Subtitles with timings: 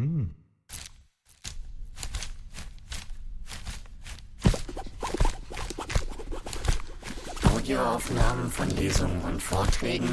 [0.00, 0.34] Hm.
[7.54, 10.08] Audioaufnahmen von Lesungen und Vorträgen.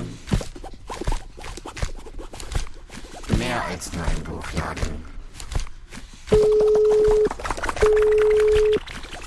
[3.38, 5.05] Mehr als nur ein Buchladen.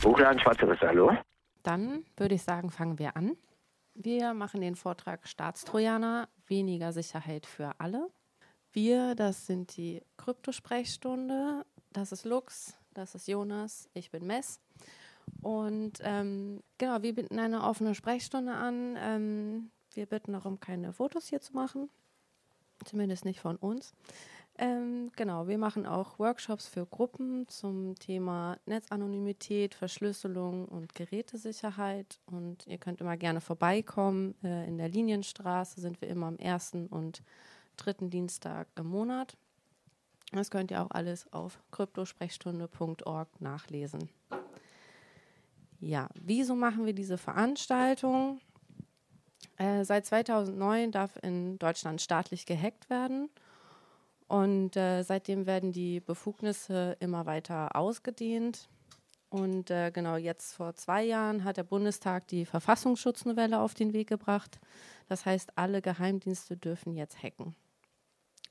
[0.02, 1.16] Buchladen Schwarzeres, hallo?
[1.62, 3.34] Dann würde ich sagen, fangen wir an.
[3.94, 8.10] Wir machen den Vortrag Staatstrojaner, weniger Sicherheit für alle.
[8.72, 11.64] Wir, das sind die Kryptosprechstunde.
[11.92, 14.60] Das ist Lux, das ist Jonas, ich bin Mess.
[15.42, 18.96] Und ähm, genau, wir bieten eine offene Sprechstunde an.
[18.98, 21.88] Ähm, wir bitten darum, keine Fotos hier zu machen.
[22.84, 23.92] Zumindest nicht von uns.
[24.58, 32.20] Ähm, genau, wir machen auch Workshops für Gruppen zum Thema Netzanonymität, Verschlüsselung und Gerätesicherheit.
[32.26, 34.34] Und ihr könnt immer gerne vorbeikommen.
[34.44, 37.22] Äh, in der Linienstraße sind wir immer am ersten und
[37.84, 39.36] dritten Dienstag im Monat.
[40.32, 44.08] Das könnt ihr auch alles auf kryptosprechstunde.org nachlesen.
[45.80, 48.40] Ja, wieso machen wir diese Veranstaltung?
[49.56, 53.30] Äh, seit 2009 darf in Deutschland staatlich gehackt werden.
[54.28, 58.68] Und äh, seitdem werden die Befugnisse immer weiter ausgedehnt.
[59.30, 64.08] Und äh, genau jetzt vor zwei Jahren hat der Bundestag die Verfassungsschutznovelle auf den Weg
[64.08, 64.60] gebracht.
[65.08, 67.54] Das heißt, alle Geheimdienste dürfen jetzt hacken.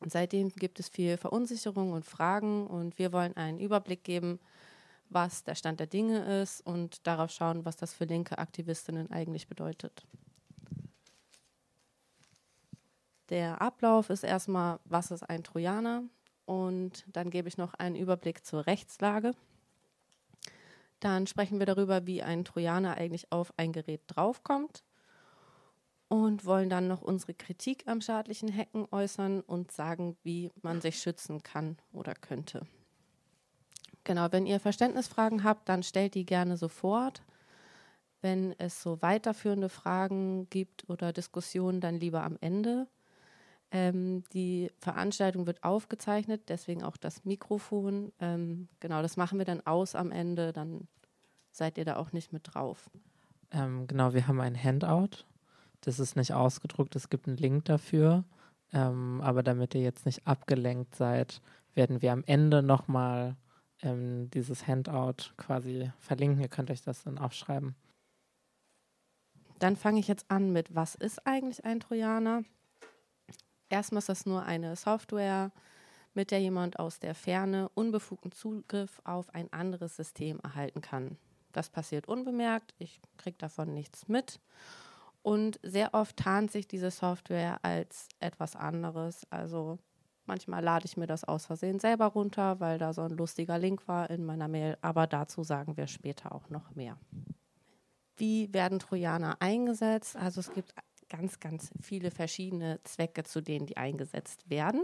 [0.06, 4.40] Seitdem gibt es viel Verunsicherung und Fragen und wir wollen einen Überblick geben,
[5.10, 9.48] was der Stand der Dinge ist und darauf schauen, was das für linke Aktivistinnen eigentlich
[9.48, 10.06] bedeutet.
[13.30, 16.04] Der Ablauf ist erstmal, was ist ein Trojaner?
[16.46, 19.34] Und dann gebe ich noch einen Überblick zur Rechtslage.
[21.00, 24.84] Dann sprechen wir darüber, wie ein Trojaner eigentlich auf ein Gerät draufkommt
[26.10, 31.00] und wollen dann noch unsere Kritik am staatlichen Hacken äußern und sagen, wie man sich
[31.00, 32.68] schützen kann oder könnte.
[34.04, 37.22] Genau, wenn ihr Verständnisfragen habt, dann stellt die gerne sofort.
[38.22, 42.88] Wenn es so weiterführende Fragen gibt oder Diskussionen, dann lieber am Ende.
[43.72, 48.12] Ähm, die Veranstaltung wird aufgezeichnet, deswegen auch das Mikrofon.
[48.20, 50.88] Ähm, genau, das machen wir dann aus am Ende, dann
[51.52, 52.90] seid ihr da auch nicht mit drauf.
[53.52, 55.24] Ähm, genau, wir haben ein Handout.
[55.82, 58.24] Das ist nicht ausgedruckt, es gibt einen Link dafür.
[58.72, 61.42] Ähm, aber damit ihr jetzt nicht abgelenkt seid,
[61.74, 63.36] werden wir am Ende nochmal
[63.82, 66.42] ähm, dieses Handout quasi verlinken.
[66.42, 67.76] Ihr könnt euch das dann aufschreiben.
[69.60, 72.44] Dann fange ich jetzt an mit, was ist eigentlich ein Trojaner?
[73.70, 75.52] Erstmal ist das nur eine Software,
[76.14, 81.18] mit der jemand aus der Ferne unbefugten Zugriff auf ein anderes System erhalten kann.
[81.52, 84.40] Das passiert unbemerkt, ich kriege davon nichts mit.
[85.22, 89.28] Und sehr oft tarnt sich diese Software als etwas anderes.
[89.30, 89.78] Also
[90.26, 93.88] manchmal lade ich mir das aus Versehen selber runter, weil da so ein lustiger Link
[93.88, 94.78] war in meiner Mail.
[94.82, 96.98] Aber dazu sagen wir später auch noch mehr.
[98.16, 100.16] Wie werden Trojaner eingesetzt?
[100.16, 100.74] Also es gibt
[101.10, 104.84] ganz, ganz viele verschiedene Zwecke, zu denen die eingesetzt werden.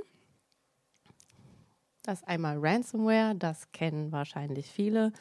[2.04, 5.12] Das ist einmal Ransomware, das kennen wahrscheinlich viele.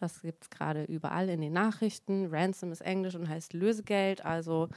[0.00, 2.28] Das gibt es gerade überall in den Nachrichten.
[2.30, 4.24] Ransom ist Englisch und heißt Lösegeld.
[4.24, 4.68] Also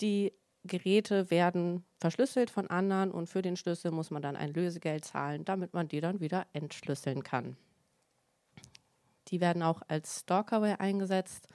[0.00, 0.32] die
[0.64, 5.44] Geräte werden verschlüsselt von anderen und für den Schlüssel muss man dann ein Lösegeld zahlen,
[5.44, 7.56] damit man die dann wieder entschlüsseln kann.
[9.28, 11.46] Die werden auch als Stalkerware eingesetzt.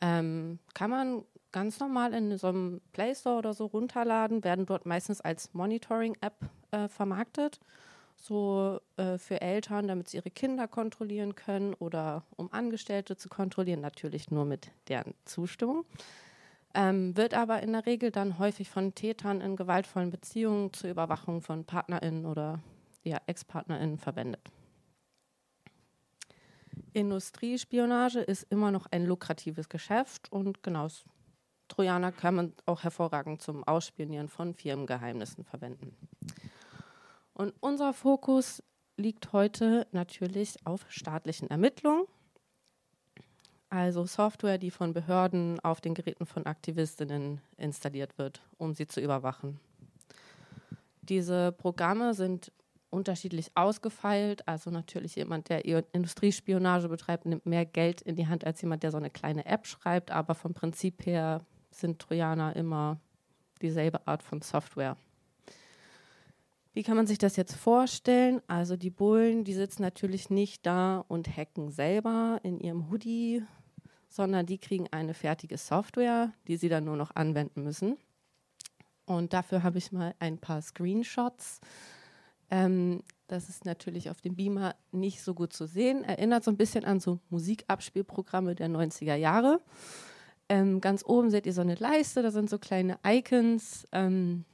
[0.00, 4.86] Ähm, kann man ganz normal in so einem Play Store oder so runterladen, werden dort
[4.86, 6.34] meistens als Monitoring-App
[6.70, 7.60] äh, vermarktet.
[8.24, 13.80] So äh, für Eltern, damit sie ihre Kinder kontrollieren können oder um Angestellte zu kontrollieren,
[13.80, 15.84] natürlich nur mit deren Zustimmung.
[16.72, 21.42] Ähm, wird aber in der Regel dann häufig von Tätern in gewaltvollen Beziehungen zur Überwachung
[21.42, 22.60] von PartnerInnen oder
[23.02, 24.52] ja, Ex-PartnerInnen verwendet.
[26.92, 30.86] Industriespionage ist immer noch ein lukratives Geschäft und genau,
[31.66, 35.96] Trojaner kann man auch hervorragend zum Ausspionieren von Firmengeheimnissen verwenden.
[37.34, 38.62] Und unser Fokus
[38.96, 42.04] liegt heute natürlich auf staatlichen Ermittlungen,
[43.68, 49.00] also Software, die von Behörden auf den Geräten von Aktivistinnen installiert wird, um sie zu
[49.00, 49.60] überwachen.
[51.00, 52.52] Diese Programme sind
[52.90, 54.46] unterschiedlich ausgefeilt.
[54.46, 58.90] Also natürlich jemand, der Industriespionage betreibt, nimmt mehr Geld in die Hand als jemand, der
[58.90, 60.10] so eine kleine App schreibt.
[60.10, 61.40] Aber vom Prinzip her
[61.70, 63.00] sind Trojaner immer
[63.62, 64.96] dieselbe Art von Software.
[66.74, 68.40] Wie kann man sich das jetzt vorstellen?
[68.46, 73.42] Also die Bullen, die sitzen natürlich nicht da und hacken selber in ihrem Hoodie,
[74.08, 77.98] sondern die kriegen eine fertige Software, die sie dann nur noch anwenden müssen.
[79.04, 81.60] Und dafür habe ich mal ein paar Screenshots
[82.50, 86.04] Ähm, das ist natürlich auf dem Beamer nicht so gut zu sehen.
[86.04, 89.62] Erinnert so ein bisschen an so Musikabspielprogramme der 90er Jahre.
[90.50, 93.88] Ähm, ganz oben seht ihr so eine Leiste, da sind so kleine Icons.
[93.92, 94.44] Ähm,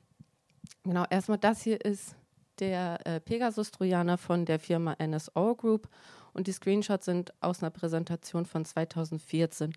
[0.82, 2.16] genau, erstmal das hier ist
[2.60, 5.88] der äh, Pegasus-Trojaner von der Firma NSO Group
[6.32, 9.72] und die Screenshots sind aus einer Präsentation von 2014.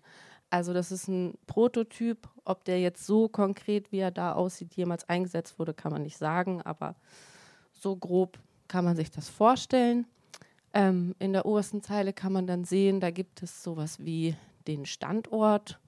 [0.50, 2.28] Also das ist ein Prototyp.
[2.44, 6.18] Ob der jetzt so konkret, wie er da aussieht, jemals eingesetzt wurde, kann man nicht
[6.18, 6.94] sagen, aber
[7.72, 8.38] so grob
[8.68, 10.06] kann man sich das vorstellen.
[10.74, 14.36] Ähm, in der obersten Zeile kann man dann sehen, da gibt es sowas wie
[14.66, 15.78] den Standort,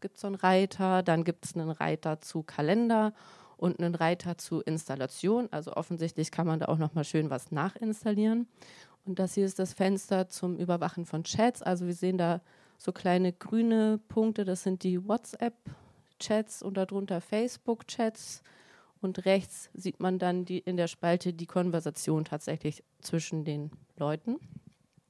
[0.00, 3.12] gibt es so einen Reiter, dann gibt es einen Reiter zu Kalender
[3.58, 5.48] und einen Reiter zu Installation.
[5.50, 8.46] Also offensichtlich kann man da auch nochmal schön was nachinstallieren.
[9.04, 11.62] Und das hier ist das Fenster zum Überwachen von Chats.
[11.62, 12.40] Also wir sehen da
[12.78, 18.42] so kleine grüne Punkte, das sind die WhatsApp-Chats und darunter Facebook-Chats.
[19.00, 24.36] Und rechts sieht man dann die, in der Spalte die Konversation tatsächlich zwischen den Leuten.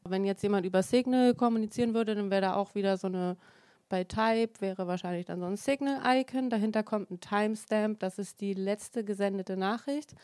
[0.04, 3.36] Wenn jetzt jemand über Signal kommunizieren würde, dann wäre da auch wieder so eine
[3.88, 6.50] bei Type wäre wahrscheinlich dann so ein Signal-Icon.
[6.50, 10.14] Dahinter kommt ein Timestamp, das ist die letzte gesendete Nachricht.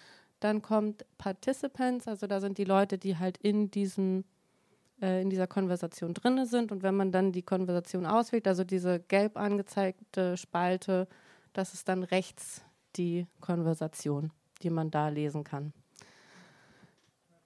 [0.41, 4.25] Dann kommt Participants, also da sind die Leute, die halt in diesem
[5.01, 6.73] äh, in dieser Konversation drin sind.
[6.73, 11.09] Und wenn man dann die Konversation auswählt, also diese gelb angezeigte Spalte,
[11.53, 12.63] das ist dann rechts
[12.97, 14.33] die Konversation,
[14.63, 15.73] die man da lesen kann.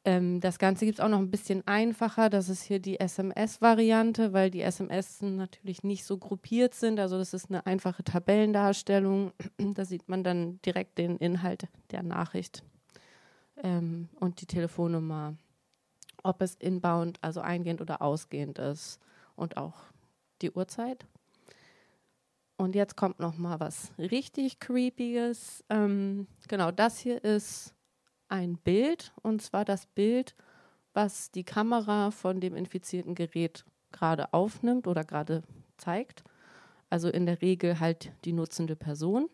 [0.08, 2.30] Ähm, das Ganze gibt es auch noch ein bisschen einfacher.
[2.30, 6.98] Das ist hier die SMS-Variante, weil die SMS natürlich nicht so gruppiert sind.
[6.98, 9.32] Also das ist eine einfache Tabellendarstellung.
[9.58, 12.62] da sieht man dann direkt den Inhalt der Nachricht
[13.62, 15.34] ähm, und die Telefonnummer,
[16.22, 19.00] ob es inbound, also eingehend oder ausgehend ist
[19.36, 19.74] und auch
[20.40, 21.04] die Uhrzeit.
[22.56, 25.62] Und jetzt kommt noch mal was richtig creepiges.
[25.68, 27.74] Ähm, genau, das hier ist
[28.28, 30.34] ein Bild, und zwar das Bild,
[30.92, 35.42] was die Kamera von dem infizierten Gerät gerade aufnimmt oder gerade
[35.76, 36.24] zeigt.
[36.90, 39.28] Also in der Regel halt die nutzende Person.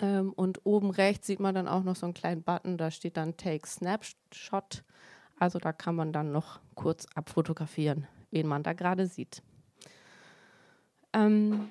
[0.00, 3.16] Ähm, und oben rechts sieht man dann auch noch so einen kleinen Button, da steht
[3.16, 4.84] dann Take Snapshot.
[5.38, 9.42] Also da kann man dann noch kurz abfotografieren, wen man da gerade sieht.
[11.12, 11.70] Ähm,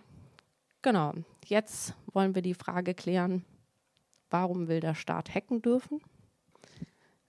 [0.81, 1.13] genau,
[1.45, 3.45] jetzt wollen wir die Frage klären,
[4.29, 6.01] warum will der Staat hacken dürfen?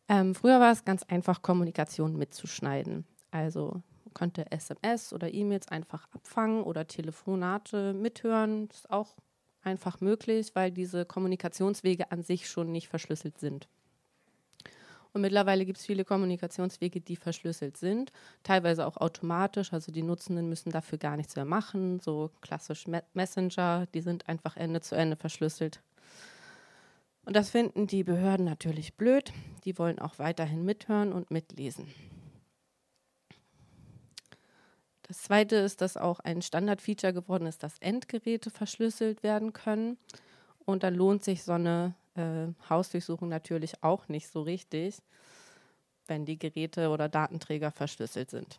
[0.09, 3.07] Ähm, früher war es ganz einfach, Kommunikation mitzuschneiden.
[3.31, 8.69] Also man konnte SMS oder E-Mails einfach abfangen oder Telefonate mithören.
[8.69, 9.17] Das ist auch
[9.63, 13.69] einfach möglich, weil diese Kommunikationswege an sich schon nicht verschlüsselt sind.
[15.13, 18.13] Und mittlerweile gibt es viele Kommunikationswege, die verschlüsselt sind,
[18.43, 19.73] teilweise auch automatisch.
[19.73, 22.01] Also die Nutzenden müssen dafür gar nichts mehr machen.
[22.01, 25.81] So klassisch Messenger, die sind einfach Ende zu Ende verschlüsselt.
[27.29, 29.35] Und das finden die Behörden natürlich blöd.
[29.67, 31.87] Die wollen auch weiterhin mithören und mitlesen.
[35.03, 39.99] Das zweite ist, dass auch ein Standardfeature geworden ist, dass Endgeräte verschlüsselt werden können.
[40.65, 44.97] Und da lohnt sich so eine äh, Hausdurchsuchung natürlich auch nicht so richtig,
[46.07, 48.59] wenn die Geräte oder Datenträger verschlüsselt sind.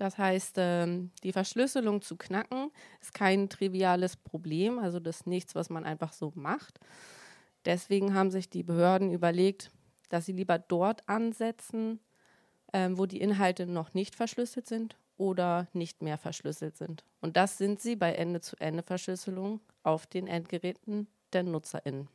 [0.00, 2.70] Das heißt, ähm, die Verschlüsselung zu knacken
[3.02, 6.80] ist kein triviales Problem, also das ist nichts, was man einfach so macht.
[7.66, 9.70] Deswegen haben sich die Behörden überlegt,
[10.08, 12.00] dass sie lieber dort ansetzen,
[12.72, 17.04] ähm, wo die Inhalte noch nicht verschlüsselt sind oder nicht mehr verschlüsselt sind.
[17.20, 22.08] Und das sind sie bei Ende-zu-Ende-Verschlüsselung auf den Endgeräten der NutzerInnen.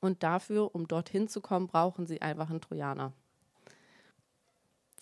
[0.00, 3.12] Und dafür, um dorthin zu kommen, brauchen sie einfach einen Trojaner.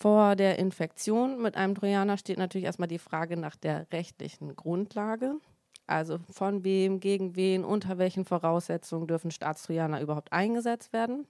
[0.03, 5.35] Vor der Infektion mit einem Trojaner steht natürlich erstmal die Frage nach der rechtlichen Grundlage.
[5.87, 11.25] Also von wem, gegen wen, unter welchen Voraussetzungen dürfen Staatstrojaner überhaupt eingesetzt werden.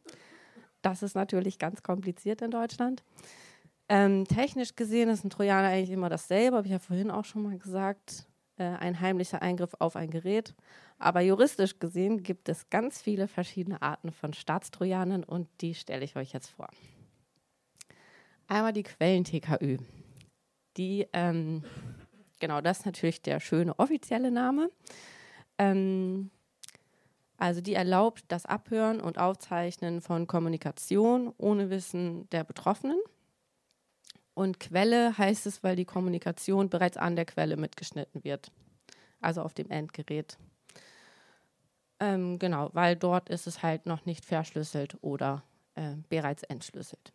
[0.82, 3.04] Das ist natürlich ganz kompliziert in Deutschland.
[3.90, 7.44] Ähm, technisch gesehen ist ein Trojaner eigentlich immer dasselbe, habe ich ja vorhin auch schon
[7.44, 8.26] mal gesagt.
[8.58, 10.56] Äh, ein heimlicher Eingriff auf ein Gerät.
[10.98, 16.16] Aber juristisch gesehen gibt es ganz viele verschiedene Arten von Staatstrojanern und die stelle ich
[16.16, 16.70] euch jetzt vor.
[18.54, 19.80] Einmal die Quellen-TKÜ.
[20.78, 21.64] Die, ähm,
[22.40, 24.70] genau, das ist natürlich der schöne offizielle Name.
[25.58, 26.30] Ähm,
[27.38, 33.00] also die erlaubt das Abhören und Aufzeichnen von Kommunikation ohne Wissen der Betroffenen.
[34.36, 38.52] Und Quelle heißt es, weil die Kommunikation bereits an der Quelle mitgeschnitten wird,
[39.20, 40.38] also auf dem Endgerät.
[42.00, 45.42] Ähm, genau, weil dort ist es halt noch nicht verschlüsselt oder
[45.74, 47.14] äh, bereits entschlüsselt.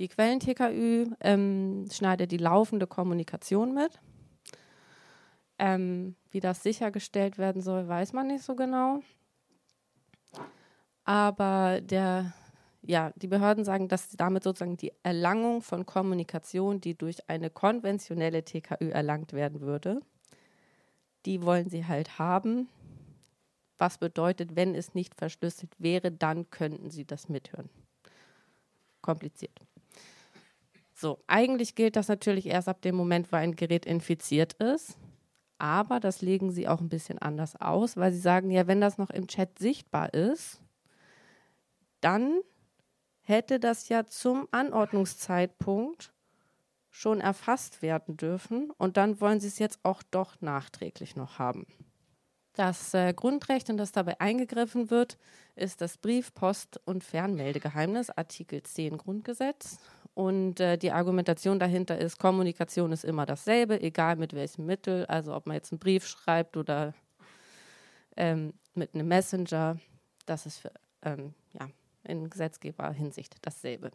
[0.00, 4.00] Die Quellen-TKÜ ähm, schneidet die laufende Kommunikation mit.
[5.58, 9.00] Ähm, wie das sichergestellt werden soll, weiß man nicht so genau.
[11.04, 12.32] Aber der,
[12.80, 18.42] ja, die Behörden sagen, dass damit sozusagen die Erlangung von Kommunikation, die durch eine konventionelle
[18.42, 20.00] TKÜ erlangt werden würde,
[21.26, 22.70] die wollen sie halt haben.
[23.76, 27.68] Was bedeutet, wenn es nicht verschlüsselt wäre, dann könnten sie das mithören.
[29.02, 29.69] Kompliziert.
[31.00, 34.98] So, eigentlich gilt das natürlich erst ab dem Moment, wo ein Gerät infiziert ist.
[35.56, 38.98] Aber das legen sie auch ein bisschen anders aus, weil sie sagen, ja, wenn das
[38.98, 40.60] noch im Chat sichtbar ist,
[42.02, 42.40] dann
[43.22, 46.12] hätte das ja zum Anordnungszeitpunkt
[46.90, 51.66] schon erfasst werden dürfen und dann wollen sie es jetzt auch doch nachträglich noch haben.
[52.52, 55.16] Das äh, Grundrecht, in das dabei eingegriffen wird,
[55.54, 59.78] ist das Brief-, Post- und Fernmeldegeheimnis, Artikel 10 Grundgesetz.
[60.14, 65.06] Und äh, die Argumentation dahinter ist, Kommunikation ist immer dasselbe, egal mit welchem Mittel.
[65.06, 66.94] Also ob man jetzt einen Brief schreibt oder
[68.16, 69.78] ähm, mit einem Messenger,
[70.26, 71.68] das ist für, ähm, ja,
[72.04, 73.90] in Gesetzgeberhinsicht dasselbe.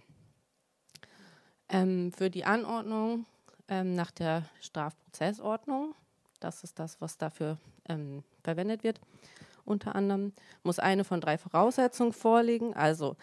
[1.70, 3.26] Ähm, für die Anordnung
[3.68, 5.96] ähm, nach der Strafprozessordnung,
[6.40, 7.58] das ist das, was dafür
[7.90, 9.00] ähm, verwendet wird,
[9.66, 13.16] unter anderem, muss eine von drei Voraussetzungen vorliegen, also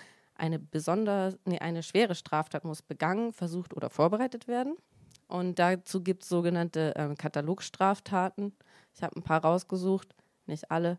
[0.42, 4.76] eine besonders, nee, eine schwere Straftat muss begangen, versucht oder vorbereitet werden.
[5.28, 8.52] Und dazu gibt es sogenannte ähm, Katalogstraftaten.
[8.92, 10.98] Ich habe ein paar rausgesucht, nicht alle.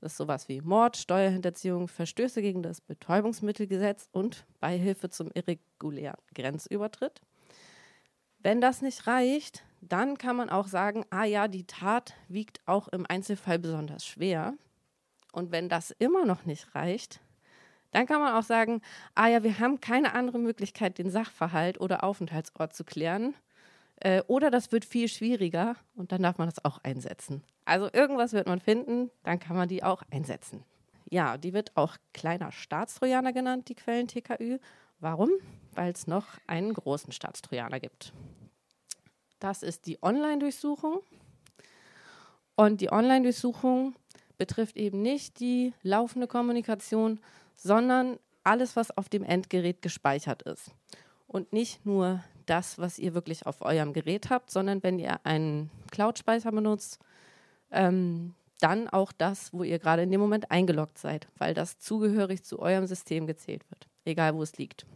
[0.00, 7.20] Das ist sowas wie Mord, Steuerhinterziehung, Verstöße gegen das Betäubungsmittelgesetz und Beihilfe zum irregulären Grenzübertritt.
[8.38, 12.86] Wenn das nicht reicht, dann kann man auch sagen, ah ja, die Tat wiegt auch
[12.88, 14.54] im Einzelfall besonders schwer.
[15.32, 17.20] Und wenn das immer noch nicht reicht,
[17.94, 18.82] dann kann man auch sagen,
[19.14, 23.34] ah ja, wir haben keine andere Möglichkeit, den Sachverhalt oder Aufenthaltsort zu klären.
[24.00, 27.44] Äh, oder das wird viel schwieriger und dann darf man das auch einsetzen.
[27.64, 30.64] Also irgendwas wird man finden, dann kann man die auch einsetzen.
[31.08, 34.58] Ja, die wird auch kleiner Staatstrojaner genannt, die Quellen TKÜ.
[34.98, 35.30] Warum?
[35.72, 38.12] Weil es noch einen großen Staatstrojaner gibt.
[39.38, 41.00] Das ist die Online-Durchsuchung.
[42.56, 43.94] Und die Online-Durchsuchung
[44.36, 47.20] betrifft eben nicht die laufende Kommunikation,
[47.56, 50.70] sondern alles, was auf dem Endgerät gespeichert ist.
[51.26, 55.70] Und nicht nur das, was ihr wirklich auf eurem Gerät habt, sondern wenn ihr einen
[55.90, 56.98] Cloud-Speicher benutzt,
[57.70, 62.44] ähm, dann auch das, wo ihr gerade in dem Moment eingeloggt seid, weil das zugehörig
[62.44, 64.86] zu eurem System gezählt wird, egal wo es liegt.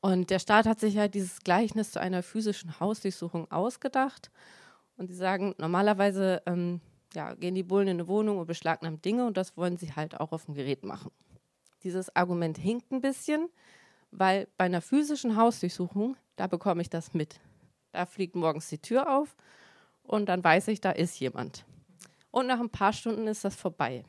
[0.00, 4.30] Und der Staat hat sich halt dieses Gleichnis zu einer physischen Hausdurchsuchung ausgedacht.
[4.96, 6.80] Und sie sagen, normalerweise ähm,
[7.14, 10.20] ja, gehen die Bullen in eine Wohnung und beschlagnahmen Dinge und das wollen sie halt
[10.20, 11.10] auch auf dem Gerät machen.
[11.82, 13.48] Dieses Argument hinkt ein bisschen,
[14.10, 17.40] weil bei einer physischen Hausdurchsuchung, da bekomme ich das mit.
[17.92, 19.36] Da fliegt morgens die Tür auf
[20.02, 21.64] und dann weiß ich, da ist jemand.
[22.30, 24.04] Und nach ein paar Stunden ist das vorbei.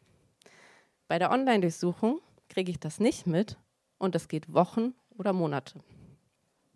[1.08, 3.58] Bei der Online-Durchsuchung kriege ich das nicht mit
[3.98, 5.80] und das geht Wochen oder Monate.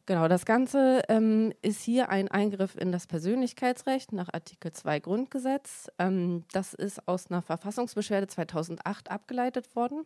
[0.08, 5.90] Genau, das Ganze ähm, ist hier ein Eingriff in das Persönlichkeitsrecht nach Artikel 2 Grundgesetz.
[6.00, 10.06] Ähm, das ist aus einer Verfassungsbeschwerde 2008 abgeleitet worden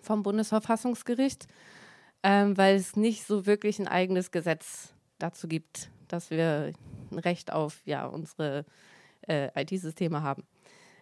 [0.00, 1.48] vom Bundesverfassungsgericht,
[2.22, 6.72] ähm, weil es nicht so wirklich ein eigenes Gesetz dazu gibt, dass wir
[7.10, 8.64] ein Recht auf ja, unsere
[9.26, 10.44] äh, IT-Systeme haben.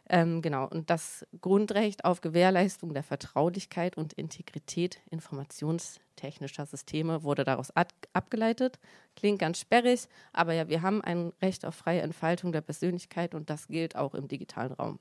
[0.09, 7.73] Ähm, genau, und das Grundrecht auf Gewährleistung der Vertraulichkeit und Integrität informationstechnischer Systeme wurde daraus
[8.13, 8.79] abgeleitet.
[9.15, 13.49] Klingt ganz sperrig, aber ja, wir haben ein Recht auf freie Entfaltung der Persönlichkeit und
[13.49, 14.99] das gilt auch im digitalen Raum.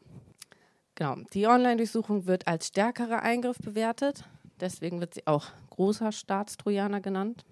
[0.95, 4.25] Genau, die Online-Durchsuchung wird als stärkerer Eingriff bewertet,
[4.59, 7.43] deswegen wird sie auch großer Staatstrojaner genannt.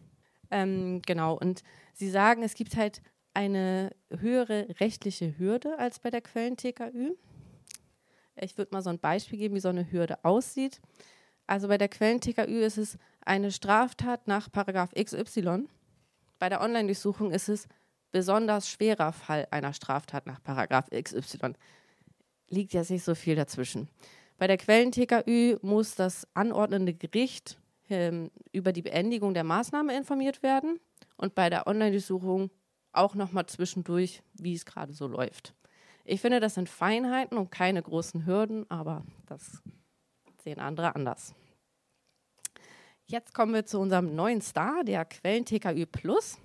[0.52, 1.64] Ähm, genau, und
[1.94, 3.02] sie sagen, es gibt halt
[3.34, 7.16] eine höhere rechtliche Hürde als bei der Quellen-TKÜ.
[8.42, 10.82] Ich würde mal so ein Beispiel geben, wie so eine Hürde aussieht.
[11.48, 15.68] Also bei der Quellen-TKÜ ist es eine Straftat nach Paragraph XY.
[16.38, 17.68] Bei der Online-Durchsuchung ist es
[18.12, 21.54] besonders schwerer Fall einer Straftat nach Paragraph XY.
[22.50, 23.90] Liegt jetzt nicht so viel dazwischen.
[24.38, 30.80] Bei der Quellen-TKÜ muss das anordnende Gericht ähm, über die Beendigung der Maßnahme informiert werden
[31.18, 32.50] und bei der Online-Durchsuchung
[32.92, 35.54] auch nochmal zwischendurch, wie es gerade so läuft.
[36.06, 39.62] Ich finde, das sind Feinheiten und keine großen Hürden, aber das
[40.42, 41.36] sehen andere anders.
[43.06, 46.38] Jetzt kommen wir zu unserem neuen Star, der Quellen TKÜ Plus.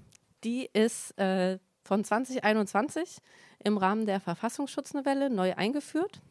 [0.44, 3.18] Die ist äh, von 2021
[3.62, 6.23] im Rahmen der Verfassungsschutznovelle neu eingeführt.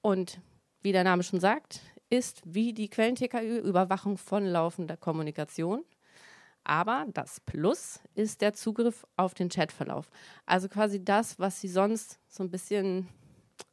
[0.00, 0.40] Und
[0.80, 5.84] wie der Name schon sagt, ist wie die Quellen TKÜ Überwachung von laufender Kommunikation.
[6.64, 10.10] Aber das Plus ist der Zugriff auf den Chatverlauf.
[10.46, 13.08] Also quasi das, was Sie sonst so ein bisschen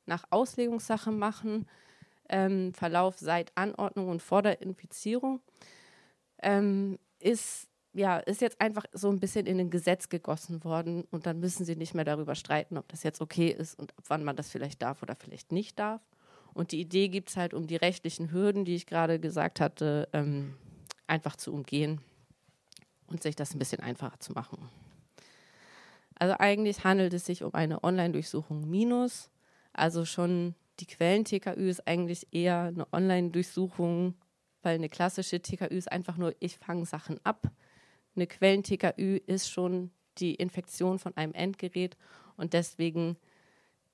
[0.05, 1.67] nach Auslegungssache machen,
[2.29, 5.41] ähm, Verlauf seit Anordnung und vor der Infizierung
[6.41, 11.25] ähm, ist ja, ist jetzt einfach so ein bisschen in ein Gesetz gegossen worden und
[11.25, 14.23] dann müssen sie nicht mehr darüber streiten, ob das jetzt okay ist und ab wann
[14.23, 16.01] man das vielleicht darf oder vielleicht nicht darf.
[16.53, 20.07] Und die Idee gibt es halt, um die rechtlichen Hürden, die ich gerade gesagt hatte,
[20.13, 20.53] ähm,
[21.07, 21.99] einfach zu umgehen
[23.09, 24.69] und sich das ein bisschen einfacher zu machen.
[26.15, 29.29] Also eigentlich handelt es sich um eine Online-Durchsuchung minus.
[29.73, 34.15] Also schon die Quellen-TKÜ ist eigentlich eher eine Online-Durchsuchung,
[34.61, 37.49] weil eine klassische TKÜ ist einfach nur, ich fange Sachen ab.
[38.15, 41.95] Eine Quellen-TKÜ ist schon die Infektion von einem Endgerät
[42.35, 43.17] und deswegen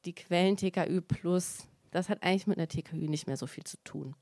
[0.05, 4.15] die Quellen-TKÜ plus, das hat eigentlich mit einer TKÜ nicht mehr so viel zu tun.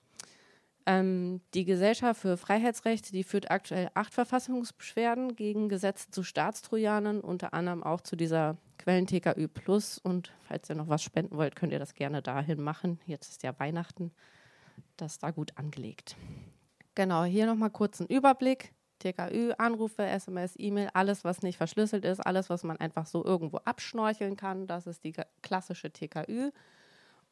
[0.85, 7.53] Ähm, die Gesellschaft für Freiheitsrechte, die führt aktuell acht Verfassungsbeschwerden gegen Gesetze zu Staatstrojanern, unter
[7.53, 9.97] anderem auch zu dieser Quellen-TKÜ Plus.
[9.97, 12.99] Und falls ihr noch was spenden wollt, könnt ihr das gerne dahin machen.
[13.05, 14.11] Jetzt ist ja Weihnachten.
[14.97, 16.17] Das ist da gut angelegt.
[16.95, 18.73] Genau, hier nochmal kurz ein Überblick.
[18.99, 23.57] TKÜ, Anrufe, SMS, E-Mail, alles, was nicht verschlüsselt ist, alles, was man einfach so irgendwo
[23.57, 26.51] abschnorcheln kann, das ist die klassische TKÜ.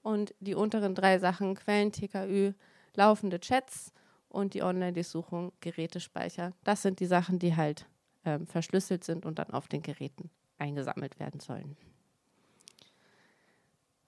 [0.01, 2.53] Und die unteren drei Sachen, Quellen, TKÜ,
[2.95, 3.91] laufende Chats
[4.29, 6.53] und die Online-Durchsuchung, Gerätespeicher.
[6.63, 7.85] Das sind die Sachen, die halt
[8.25, 11.75] ähm, verschlüsselt sind und dann auf den Geräten eingesammelt werden sollen.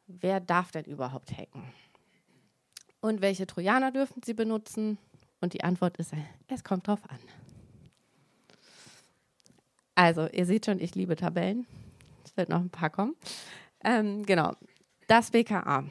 [0.08, 1.64] Wer darf denn überhaupt hacken?
[3.02, 4.98] Und welche Trojaner dürfen Sie benutzen?
[5.42, 6.14] Und die Antwort ist,
[6.48, 7.20] es kommt drauf an.
[9.96, 11.68] Also, ihr seht schon, ich liebe Tabellen.
[12.24, 13.16] Es wird noch ein paar kommen.
[13.84, 14.54] Ähm, genau.
[15.08, 15.84] Das BKA.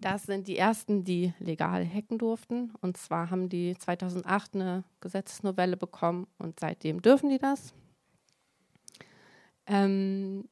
[0.00, 2.72] Das sind die ersten, die legal hacken durften.
[2.80, 7.74] Und zwar haben die 2008 eine Gesetzesnovelle bekommen und seitdem dürfen die das.
[9.66, 10.48] Ähm,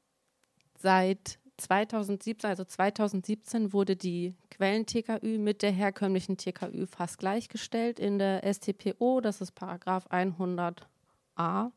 [0.79, 8.43] seit 2017, also 2017, wurde die Quellen-TKÜ mit der herkömmlichen TKÜ fast gleichgestellt in der
[8.53, 9.21] STPO.
[9.23, 11.73] Das ist Paragraph 100a.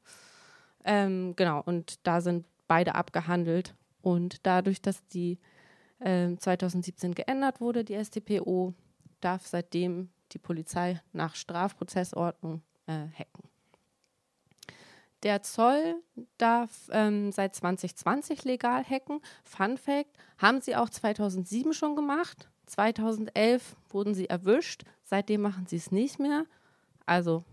[0.84, 3.76] Ähm, genau, und da sind beide abgehandelt.
[4.02, 5.40] Und dadurch, dass die
[6.04, 8.74] 2017 ähm, geändert wurde, die StPO,
[9.20, 13.50] darf seitdem die Polizei nach Strafprozessordnung äh, hacken.
[15.24, 16.02] Der Zoll
[16.40, 19.22] darf ähm, seit 2020 legal hacken.
[19.44, 22.50] Fun Fact: haben sie auch 2007 schon gemacht.
[22.66, 24.84] 2011 wurden sie erwischt.
[25.04, 26.46] Seitdem machen sie es nicht mehr.
[27.06, 27.44] Also,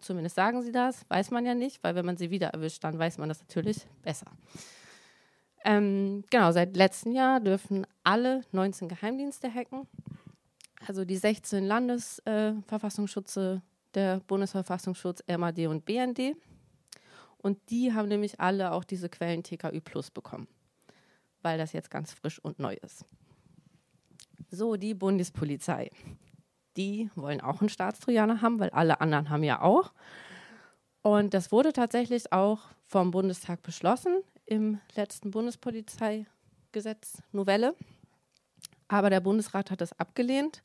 [0.00, 1.08] zumindest sagen sie das.
[1.08, 3.86] Weiß man ja nicht, weil wenn man sie wieder erwischt, dann weiß man das natürlich
[4.02, 4.26] besser.
[5.66, 9.88] Ähm, genau, seit letztem Jahr dürfen alle 19 Geheimdienste hacken.
[10.86, 16.36] Also die 16 Landesverfassungsschutze, äh, der Bundesverfassungsschutz, MAD und BND.
[17.38, 20.46] Und die haben nämlich alle auch diese Quellen TKÜ Plus bekommen,
[21.42, 23.04] weil das jetzt ganz frisch und neu ist.
[24.48, 25.90] So, die Bundespolizei.
[26.76, 29.92] Die wollen auch einen Staatstrojaner haben, weil alle anderen haben ja auch.
[31.02, 37.74] Und das wurde tatsächlich auch vom Bundestag beschlossen im letzten Bundespolizeigesetz Novelle.
[38.88, 40.62] Aber der Bundesrat hat das abgelehnt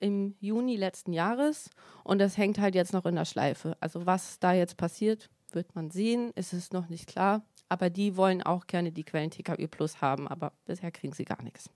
[0.00, 1.70] im Juni letzten Jahres
[2.02, 3.76] und das hängt halt jetzt noch in der Schleife.
[3.80, 7.42] Also was da jetzt passiert, wird man sehen, ist es noch nicht klar.
[7.68, 11.42] Aber die wollen auch gerne die Quellen TKÜ Plus haben, aber bisher kriegen sie gar
[11.42, 11.70] nichts.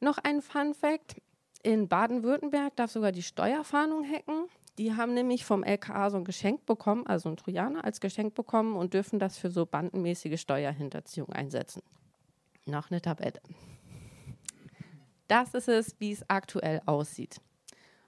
[0.00, 1.16] Noch ein Fun Fact.
[1.62, 4.44] In Baden-Württemberg darf sogar die Steuerfahndung hacken.
[4.78, 8.74] Die haben nämlich vom LKA so ein Geschenk bekommen, also ein Trojaner als Geschenk bekommen
[8.74, 11.82] und dürfen das für so bandenmäßige Steuerhinterziehung einsetzen.
[12.66, 13.40] Noch eine Tabelle.
[15.28, 17.40] Das ist es, wie es aktuell aussieht.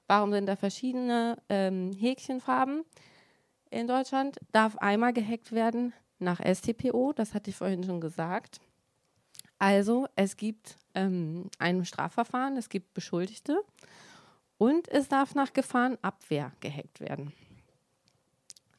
[0.09, 2.85] Warum sind da verschiedene ähm, Häkchenfarben?
[3.71, 8.61] In Deutschland darf einmal gehackt werden nach STPO, das hatte ich vorhin schon gesagt.
[9.59, 13.61] Also es gibt ähm, ein Strafverfahren, es gibt Beschuldigte
[14.59, 17.33] und es darf nach Gefahrenabwehr gehackt werden.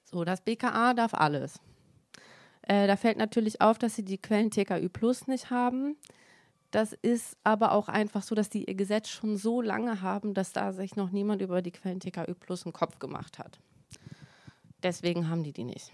[0.03, 1.59] So, das BKA darf alles.
[2.63, 5.95] Äh, da fällt natürlich auf, dass sie die Quellen TKÜ Plus nicht haben.
[6.71, 10.51] Das ist aber auch einfach so, dass die ihr Gesetz schon so lange haben, dass
[10.51, 13.59] da sich noch niemand über die Quellen TKÜ Plus einen Kopf gemacht hat.
[14.83, 15.91] Deswegen haben die die nicht.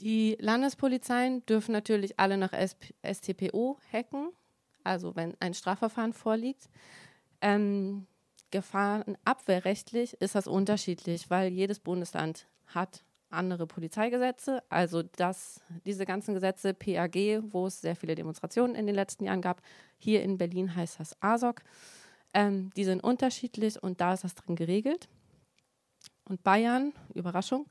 [0.00, 4.30] Die Landespolizeien dürfen natürlich alle nach STPO hacken,
[4.84, 6.68] also wenn ein Strafverfahren vorliegt.
[7.40, 8.06] Ähm,
[8.50, 14.62] Gefahrenabwehrrechtlich ist das unterschiedlich, weil jedes Bundesland hat andere Polizeigesetze.
[14.70, 19.42] Also das, diese ganzen Gesetze, PAG, wo es sehr viele Demonstrationen in den letzten Jahren
[19.42, 19.60] gab,
[19.98, 21.62] hier in Berlin heißt das ASOC,
[22.34, 25.08] ähm, die sind unterschiedlich und da ist das drin geregelt.
[26.24, 27.66] Und Bayern, Überraschung,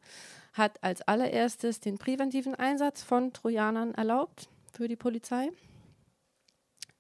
[0.54, 5.50] hat als allererstes den präventiven Einsatz von Trojanern erlaubt für die Polizei.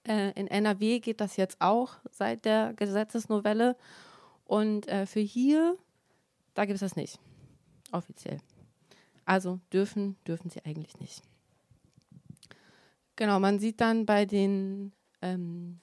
[0.08, 3.76] Äh, in NRW geht das jetzt auch seit der Gesetzesnovelle.
[4.46, 5.78] Und äh, für hier,
[6.54, 7.20] da gibt es das nicht,
[7.92, 8.40] offiziell.
[9.26, 11.22] Also dürfen, dürfen sie eigentlich nicht.
[13.18, 15.82] Genau, man sieht dann bei den ähm,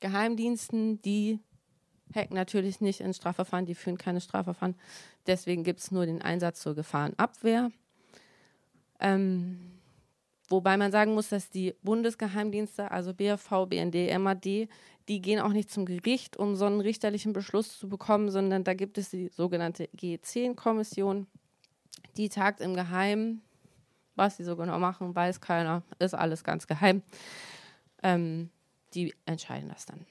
[0.00, 1.40] Geheimdiensten, die
[2.14, 4.76] hacken natürlich nicht in Strafverfahren, die führen keine Strafverfahren.
[5.26, 7.72] Deswegen gibt es nur den Einsatz zur Gefahrenabwehr.
[9.00, 9.77] Ähm,
[10.48, 14.68] wobei man sagen muss, dass die Bundesgeheimdienste, also BFV, BND, MAD,
[15.08, 18.74] die gehen auch nicht zum Gericht, um so einen richterlichen Beschluss zu bekommen, sondern da
[18.74, 21.26] gibt es die sogenannte G10-Kommission.
[22.16, 23.42] Die tagt im Geheimen.
[24.16, 25.82] Was sie so genau machen, weiß keiner.
[26.00, 27.02] Ist alles ganz geheim.
[28.02, 28.50] Ähm,
[28.92, 30.04] die entscheiden das dann.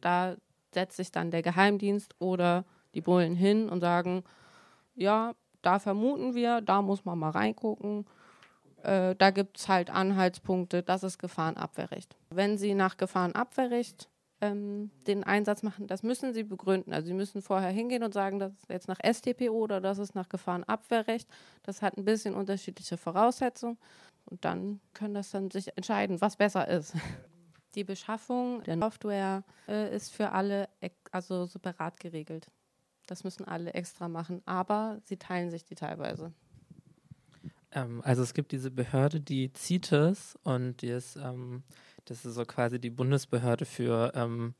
[0.00, 0.36] Da
[0.72, 4.24] setzt sich dann der Geheimdienst oder die Bullen hin und sagen,
[4.94, 8.06] ja, da vermuten wir, da muss man mal reingucken.
[8.82, 12.16] Äh, da gibt es halt Anhaltspunkte, das ist Gefahrenabwehrrecht.
[12.30, 14.08] Wenn Sie nach Gefahrenabwehrrecht
[14.40, 16.92] ähm, den Einsatz machen, das müssen Sie begründen.
[16.92, 20.14] Also Sie müssen vorher hingehen und sagen, das ist jetzt nach STPO oder das ist
[20.14, 21.28] nach Gefahrenabwehrrecht.
[21.62, 23.78] Das hat ein bisschen unterschiedliche Voraussetzungen.
[24.24, 26.94] Und dann können das dann sich entscheiden, was besser ist.
[27.74, 30.68] Die Beschaffung der Software äh, ist für alle
[31.12, 32.48] also separat geregelt.
[33.06, 36.32] Das müssen alle extra machen, aber sie teilen sich die teilweise.
[37.72, 41.62] Ähm, also es gibt diese Behörde, die CITES und die ist, ähm,
[42.04, 44.54] das ist so quasi die Bundesbehörde für ähm,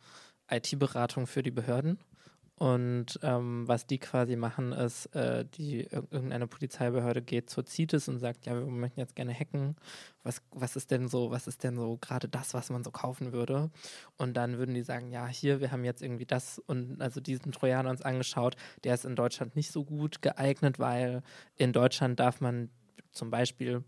[0.51, 1.99] IT-Beratung für die Behörden.
[2.61, 8.19] Und ähm, was die quasi machen, ist, äh, die irgendeine Polizeibehörde geht zur CITES und
[8.19, 9.77] sagt, ja, wir möchten jetzt gerne hacken.
[10.25, 13.33] Was, was ist denn so, was ist denn so gerade das, was man so kaufen
[13.33, 13.71] würde?
[14.19, 17.51] Und dann würden die sagen, ja, hier, wir haben jetzt irgendwie das und also diesen
[17.51, 21.23] Trojaner uns angeschaut, der ist in Deutschland nicht so gut geeignet, weil
[21.57, 22.69] in Deutschland darf man
[23.13, 23.85] zum Beispiel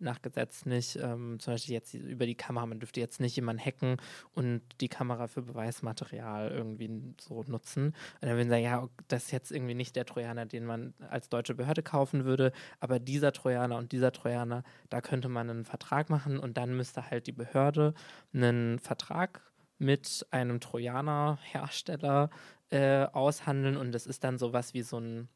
[0.00, 3.64] nach Gesetz nicht, ähm, zum Beispiel jetzt über die Kamera, man dürfte jetzt nicht jemanden
[3.64, 3.96] hacken
[4.32, 7.86] und die Kamera für Beweismaterial irgendwie so nutzen.
[7.86, 10.94] Und dann würden sie sagen, ja, das ist jetzt irgendwie nicht der Trojaner, den man
[11.08, 15.64] als deutsche Behörde kaufen würde, aber dieser Trojaner und dieser Trojaner, da könnte man einen
[15.64, 17.94] Vertrag machen und dann müsste halt die Behörde
[18.32, 19.42] einen Vertrag
[19.78, 22.30] mit einem Trojaner-Hersteller
[22.70, 25.28] äh, aushandeln und das ist dann sowas wie so ein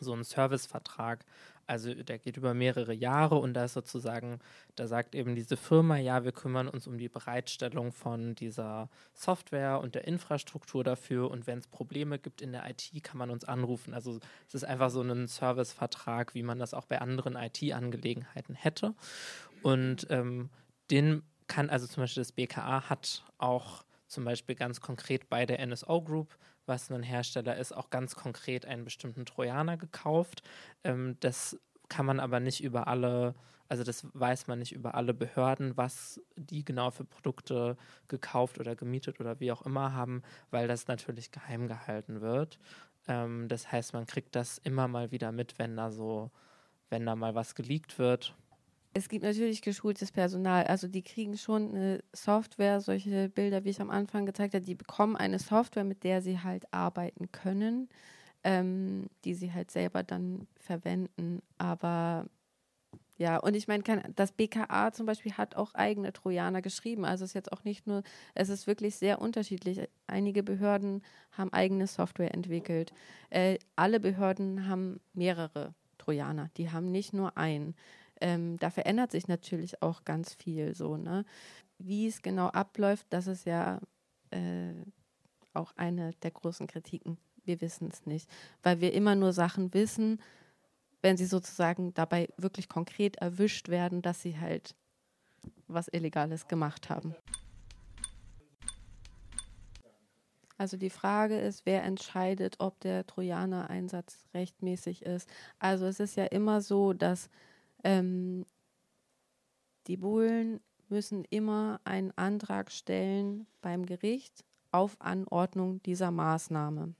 [0.00, 1.24] so ein Servicevertrag.
[1.68, 4.40] Also der geht über mehrere Jahre und da ist sozusagen,
[4.74, 9.80] da sagt eben diese Firma, ja, wir kümmern uns um die Bereitstellung von dieser Software
[9.80, 13.44] und der Infrastruktur dafür und wenn es Probleme gibt in der IT, kann man uns
[13.44, 13.92] anrufen.
[13.92, 18.94] Also es ist einfach so ein Servicevertrag, wie man das auch bei anderen IT-Angelegenheiten hätte.
[19.62, 20.48] Und ähm,
[20.90, 25.64] den kann, also zum Beispiel das BKA hat auch zum Beispiel ganz konkret bei der
[25.66, 30.42] NSO Group was ein Hersteller ist, auch ganz konkret einen bestimmten Trojaner gekauft.
[30.84, 33.34] Ähm, das kann man aber nicht über alle,
[33.68, 37.76] also das weiß man nicht über alle Behörden, was die genau für Produkte
[38.08, 42.58] gekauft oder gemietet oder wie auch immer haben, weil das natürlich geheim gehalten wird.
[43.08, 46.30] Ähm, das heißt, man kriegt das immer mal wieder mit, wenn da so,
[46.90, 48.34] wenn da mal was geleakt wird.
[48.94, 50.64] Es gibt natürlich geschultes Personal.
[50.64, 54.74] Also die kriegen schon eine Software, solche Bilder, wie ich am Anfang gezeigt habe, die
[54.74, 57.88] bekommen eine Software, mit der sie halt arbeiten können,
[58.44, 61.40] ähm, die sie halt selber dann verwenden.
[61.58, 62.26] Aber
[63.18, 63.82] ja, und ich meine,
[64.14, 67.04] das BKA zum Beispiel hat auch eigene Trojaner geschrieben.
[67.04, 69.88] Also es ist jetzt auch nicht nur, es ist wirklich sehr unterschiedlich.
[70.06, 72.92] Einige Behörden haben eigene Software entwickelt.
[73.30, 76.50] Äh, alle Behörden haben mehrere Trojaner.
[76.56, 77.74] Die haben nicht nur einen
[78.20, 81.24] ähm, da verändert sich natürlich auch ganz viel so, ne?
[81.78, 83.80] Wie es genau abläuft, das ist ja
[84.30, 84.74] äh,
[85.54, 87.18] auch eine der großen Kritiken.
[87.44, 88.28] Wir wissen es nicht,
[88.62, 90.20] weil wir immer nur Sachen wissen,
[91.02, 94.74] wenn sie sozusagen dabei wirklich konkret erwischt werden, dass sie halt
[95.68, 97.14] was Illegales gemacht haben.
[100.58, 105.30] Also die Frage ist, wer entscheidet, ob der Trojaner-Einsatz rechtmäßig ist.
[105.60, 107.30] Also es ist ja immer so, dass
[107.84, 108.44] ähm,
[109.86, 116.94] die Bullen müssen immer einen Antrag stellen beim Gericht auf Anordnung dieser Maßnahme.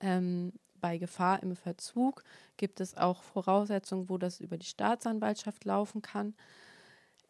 [0.00, 2.22] Ähm, bei Gefahr im Verzug
[2.56, 6.34] gibt es auch Voraussetzungen, wo das über die Staatsanwaltschaft laufen kann.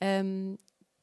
[0.00, 0.58] Ähm,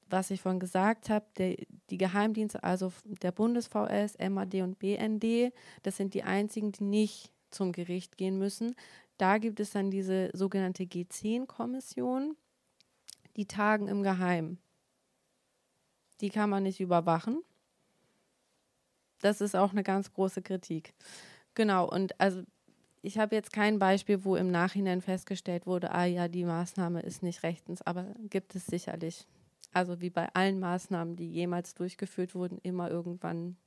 [0.09, 6.13] was ich vorhin gesagt habe, die Geheimdienste, also der BundesVS, MAD und BND, das sind
[6.13, 8.75] die einzigen, die nicht zum Gericht gehen müssen.
[9.17, 12.35] Da gibt es dann diese sogenannte G10-Kommission,
[13.35, 14.59] die tagen im Geheimen.
[16.21, 17.41] Die kann man nicht überwachen.
[19.21, 20.93] Das ist auch eine ganz große Kritik.
[21.55, 22.43] Genau, und also
[23.01, 27.23] ich habe jetzt kein Beispiel, wo im Nachhinein festgestellt wurde, ah ja, die Maßnahme ist
[27.23, 29.25] nicht rechtens, aber gibt es sicherlich.
[29.71, 33.57] Also wie bei allen Maßnahmen, die jemals durchgeführt wurden, immer irgendwann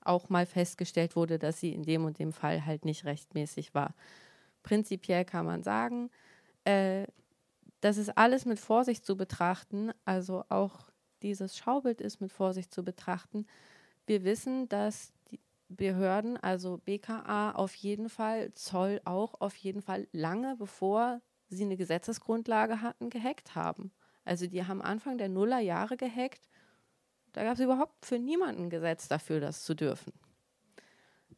[0.00, 3.94] auch mal festgestellt wurde, dass sie in dem und dem Fall halt nicht rechtmäßig war.
[4.64, 6.10] Prinzipiell kann man sagen,
[6.64, 7.06] äh,
[7.80, 10.88] das ist alles mit Vorsicht zu betrachten, also auch
[11.22, 13.46] dieses Schaubild ist mit Vorsicht zu betrachten.
[14.06, 20.08] Wir wissen, dass die Behörden, also BKA auf jeden Fall, Zoll auch auf jeden Fall
[20.12, 23.92] lange bevor sie eine Gesetzesgrundlage hatten, gehackt haben.
[24.24, 26.48] Also die haben Anfang der Nullerjahre gehackt.
[27.32, 30.12] Da gab es überhaupt für niemanden ein Gesetz dafür, das zu dürfen.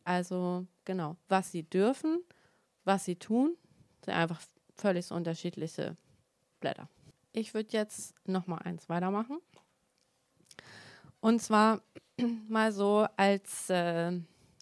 [0.05, 2.21] Also genau, was sie dürfen,
[2.87, 3.57] was sie tun,
[4.05, 4.41] sind einfach
[4.77, 5.97] völlig unterschiedliche
[6.61, 6.89] Blätter.
[7.33, 9.39] Ich würde jetzt noch mal eins weitermachen.
[11.21, 11.83] Und zwar
[12.49, 14.13] mal so als äh,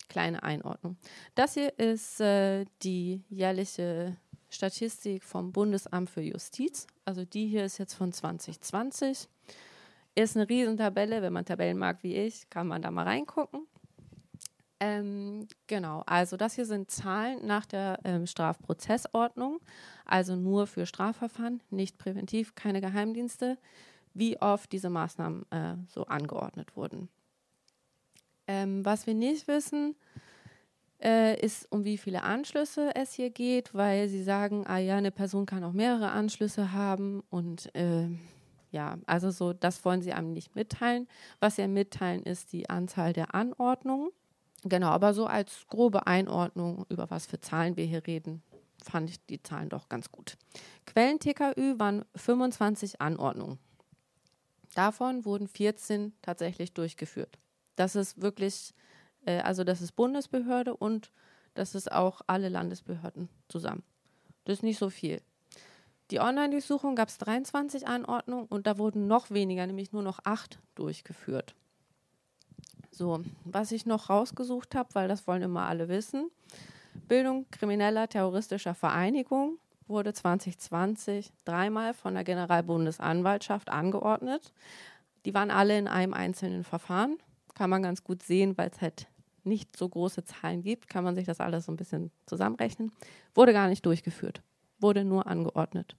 [0.09, 0.97] kleine Einordnung.
[1.35, 4.17] Das hier ist äh, die jährliche
[4.49, 6.87] Statistik vom Bundesamt für Justiz.
[7.05, 9.29] Also die hier ist jetzt von 2020.
[10.15, 11.23] Ist eine Riesentabelle.
[11.23, 13.67] Wenn man Tabellen mag wie ich, kann man da mal reingucken.
[14.81, 19.61] Ähm, genau, also das hier sind Zahlen nach der ähm, Strafprozessordnung,
[20.05, 23.57] also nur für Strafverfahren, nicht präventiv, keine Geheimdienste,
[24.15, 27.09] wie oft diese Maßnahmen äh, so angeordnet wurden.
[28.47, 29.95] Ähm, was wir nicht wissen,
[31.03, 35.11] äh, ist, um wie viele Anschlüsse es hier geht, weil sie sagen, ah ja, eine
[35.11, 38.09] Person kann auch mehrere Anschlüsse haben und äh,
[38.71, 41.07] ja, also so, das wollen sie einem nicht mitteilen.
[41.39, 44.11] Was sie mitteilen, ist die Anzahl der Anordnungen.
[44.65, 48.43] Genau, aber so als grobe Einordnung, über was für Zahlen wir hier reden,
[48.83, 50.37] fand ich die Zahlen doch ganz gut.
[50.87, 53.59] Quellen-TKÜ waren 25 Anordnungen.
[54.75, 57.39] Davon wurden 14 tatsächlich durchgeführt.
[57.77, 58.75] Das ist wirklich
[59.27, 61.11] äh, also das ist Bundesbehörde und
[61.55, 63.83] das ist auch alle Landesbehörden zusammen.
[64.45, 65.21] Das ist nicht so viel.
[66.11, 70.59] Die Online-Durchsuchung gab es 23 Anordnungen und da wurden noch weniger, nämlich nur noch acht
[70.75, 71.55] durchgeführt.
[72.97, 76.31] So, was ich noch rausgesucht habe, weil das wollen immer alle wissen.
[77.09, 84.53] Bildung krimineller terroristischer Vereinigung wurde 2020 dreimal von der Generalbundesanwaltschaft angeordnet.
[85.25, 87.19] Die waren alle in einem einzelnen Verfahren.
[87.55, 89.09] Kann man ganz gut sehen, weil es halt
[89.43, 92.93] nicht so große Zahlen gibt, kann man sich das alles so ein bisschen zusammenrechnen.
[93.35, 94.41] Wurde gar nicht durchgeführt,
[94.79, 95.97] wurde nur angeordnet.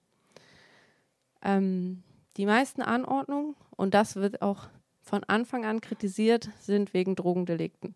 [1.43, 2.03] Ähm,
[2.38, 4.69] die meisten Anordnungen, und das wird auch
[5.05, 7.95] von Anfang an kritisiert, sind wegen Drogendelikten.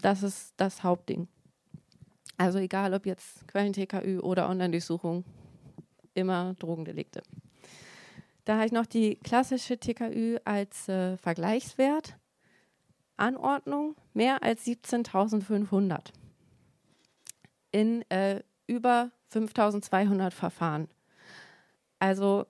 [0.00, 1.28] Das ist das Hauptding.
[2.36, 5.24] Also egal ob jetzt Quellen-TKÜ oder Online-Durchsuchung,
[6.14, 7.22] immer Drogendelikte.
[8.44, 12.16] Da habe ich noch die klassische TKÜ als äh, Vergleichswert.
[13.16, 16.12] Anordnung mehr als 17.500
[17.72, 20.88] in äh, über 5.200 Verfahren.
[21.98, 22.46] Also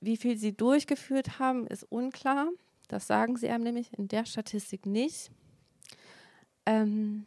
[0.00, 2.48] wie viel sie durchgeführt haben, ist unklar.
[2.88, 5.30] Das sagen sie einem nämlich in der Statistik nicht.
[6.66, 7.26] Ähm,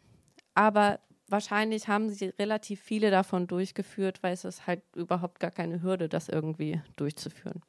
[0.54, 5.82] aber wahrscheinlich haben sie relativ viele davon durchgeführt, weil es ist halt überhaupt gar keine
[5.82, 7.62] Hürde, das irgendwie durchzuführen.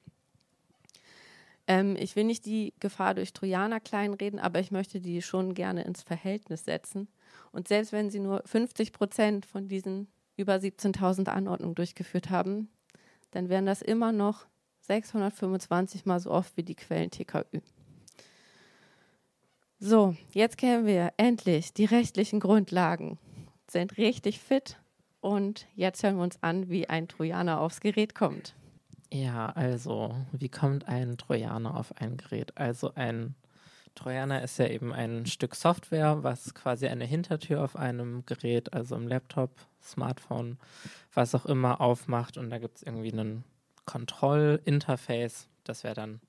[1.68, 5.84] Ähm, ich will nicht die Gefahr durch Trojaner kleinreden, aber ich möchte die schon gerne
[5.84, 7.08] ins Verhältnis setzen.
[7.52, 12.70] Und selbst wenn sie nur 50 Prozent von diesen über 17.000 Anordnungen durchgeführt haben,
[13.32, 14.46] dann wären das immer noch
[14.88, 17.62] 625 mal so oft wie die Quellen TKÜ.
[19.80, 23.20] So, jetzt kennen wir endlich die rechtlichen Grundlagen,
[23.70, 24.78] sind richtig fit
[25.20, 28.56] und jetzt hören wir uns an, wie ein Trojaner aufs Gerät kommt.
[29.12, 32.58] Ja, also, wie kommt ein Trojaner auf ein Gerät?
[32.58, 33.36] Also ein
[33.96, 38.96] Trojaner ist ja eben ein Stück Software, was quasi eine Hintertür auf einem Gerät, also
[38.96, 40.58] im Laptop, Smartphone,
[41.14, 43.44] was auch immer aufmacht und da gibt es irgendwie einen
[43.86, 45.48] Kontrollinterface.
[45.64, 46.22] Das wäre dann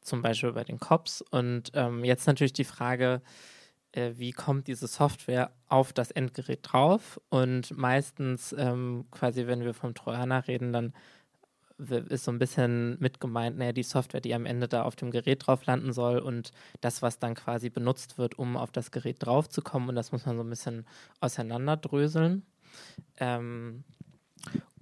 [0.00, 1.22] zum Beispiel bei den Cops.
[1.22, 3.22] Und ähm, jetzt natürlich die Frage,
[3.92, 7.20] äh, wie kommt diese Software auf das Endgerät drauf?
[7.28, 10.92] Und meistens ähm, quasi, wenn wir vom Trojaner reden, dann
[12.08, 15.12] ist so ein bisschen mit gemeint, naja, die Software, die am Ende da auf dem
[15.12, 19.18] Gerät drauf landen soll und das, was dann quasi benutzt wird, um auf das Gerät
[19.20, 19.88] draufzukommen.
[19.88, 20.86] Und das muss man so ein bisschen
[21.20, 22.44] auseinanderdröseln.
[23.18, 23.84] Ähm,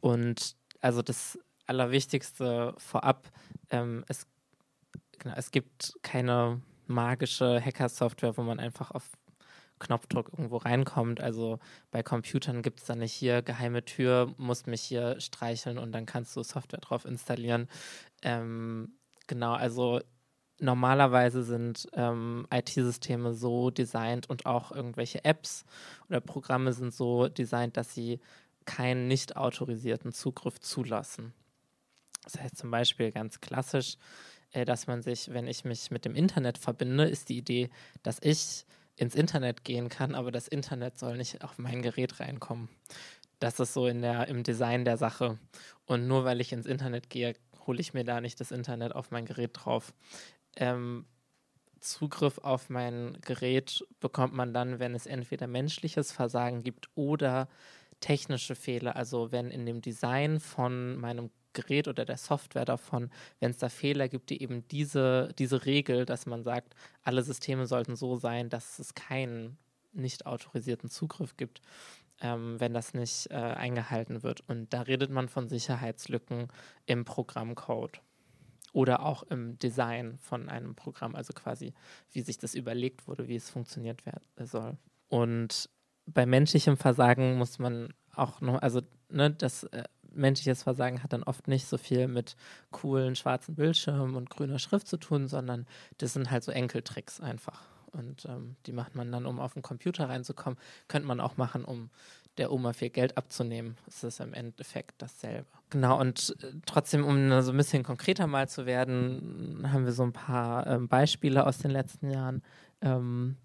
[0.01, 3.29] und also das Allerwichtigste vorab,
[3.71, 4.27] ähm, es,
[5.19, 9.11] genau, es gibt keine magische Hacker-Software, wo man einfach auf
[9.79, 11.21] Knopfdruck irgendwo reinkommt.
[11.21, 11.59] Also
[11.91, 16.07] bei Computern gibt es dann nicht hier geheime Tür, musst mich hier streicheln und dann
[16.07, 17.69] kannst du Software drauf installieren.
[18.23, 20.01] Ähm, genau, also
[20.59, 25.65] normalerweise sind ähm, IT-Systeme so designt und auch irgendwelche Apps
[26.09, 28.21] oder Programme sind so designt, dass sie
[28.65, 31.35] keinen nicht autorisierten Zugriff zulassen.
[32.27, 33.97] Das heißt zum Beispiel ganz klassisch,
[34.51, 37.71] äh, dass man sich, wenn ich mich mit dem Internet verbinde, ist die Idee,
[38.03, 42.69] dass ich ins Internet gehen kann, aber das Internet soll nicht auf mein Gerät reinkommen.
[43.39, 45.39] Das ist so in der, im Design der Sache.
[45.85, 47.35] Und nur weil ich ins Internet gehe,
[47.67, 49.93] hole ich mir da nicht das Internet auf mein Gerät drauf.
[50.57, 51.05] Ähm,
[51.81, 57.49] Zugriff auf mein Gerät bekommt man dann, wenn es entweder menschliches Versagen gibt oder
[58.01, 58.97] technische Fehler.
[58.97, 63.69] Also wenn in dem Design von meinem Gerät oder der Software davon, wenn es da
[63.69, 68.49] Fehler gibt, die eben diese, diese Regel, dass man sagt, alle Systeme sollten so sein,
[68.49, 69.59] dass es keinen
[69.93, 71.63] nicht autorisierten Zugriff gibt,
[72.21, 74.43] ähm, wenn das nicht äh, eingehalten wird.
[74.49, 76.49] Und da redet man von Sicherheitslücken
[76.85, 78.01] im Programmcode
[78.73, 81.73] oder auch im Design von einem Programm, also quasi,
[82.13, 84.77] wie sich das überlegt wurde, wie es funktioniert werden soll.
[85.09, 85.71] Und
[86.07, 89.85] bei menschlichem Versagen muss man auch noch, also ne, das äh,
[90.17, 92.37] menschliches Versagen hat dann oft nicht so viel mit
[92.71, 95.67] coolen schwarzen Bildschirmen und grüner Schrift zu tun, sondern
[95.99, 97.63] das sind halt so Enkeltricks einfach.
[97.93, 100.59] Und ähm, die macht man dann, um auf den Computer reinzukommen.
[100.89, 101.91] Könnte man auch machen, um
[102.37, 103.77] der Oma viel Geld abzunehmen.
[103.87, 105.47] Es ist im Endeffekt dasselbe.
[105.71, 110.03] Genau, und äh, trotzdem, um so ein bisschen konkreter mal zu werden, haben wir so
[110.03, 112.43] ein paar ähm, Beispiele aus den letzten Jahren.
[112.83, 113.37] Ähm,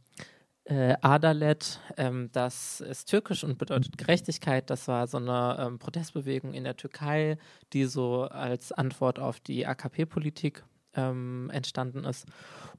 [0.65, 4.69] äh, Adalet, ähm, das ist türkisch und bedeutet Gerechtigkeit.
[4.69, 7.37] Das war so eine ähm, Protestbewegung in der Türkei,
[7.73, 10.63] die so als Antwort auf die AKP-Politik
[10.95, 12.27] ähm, entstanden ist.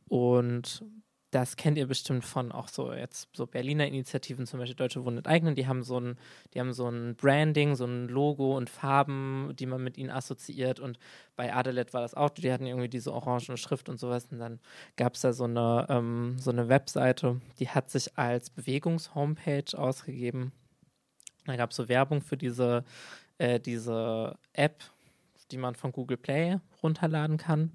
[0.08, 0.84] Und
[1.32, 5.16] das kennt ihr bestimmt von auch so jetzt so Berliner Initiativen, zum Beispiel Deutsche Wohnen
[5.16, 6.18] enteignen, die haben so ein,
[6.52, 10.78] die haben so ein Branding, so ein Logo und Farben, die man mit ihnen assoziiert.
[10.78, 10.98] Und
[11.34, 14.28] bei Adelet war das auch, die hatten irgendwie diese orange Schrift und sowas.
[14.30, 14.60] Und dann
[14.96, 20.52] gab es da so eine, ähm, so eine Webseite, die hat sich als Bewegungs-Homepage ausgegeben.
[21.46, 22.84] Da gab es so Werbung für diese,
[23.38, 24.84] äh, diese App,
[25.50, 27.72] die man von Google Play runterladen kann.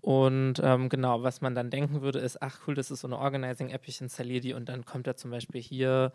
[0.00, 3.18] Und ähm, genau, was man dann denken würde, ist, ach cool, das ist so eine
[3.18, 6.12] Organizing-App, ich installiere die und dann kommt da zum Beispiel hier,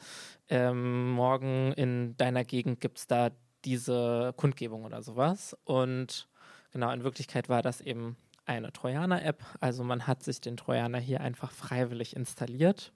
[0.50, 3.30] ähm, morgen in deiner Gegend gibt es da
[3.64, 5.56] diese Kundgebung oder sowas.
[5.66, 6.28] Und
[6.72, 9.44] genau, in Wirklichkeit war das eben eine Trojaner-App.
[9.60, 12.92] Also man hat sich den Trojaner hier einfach freiwillig installiert.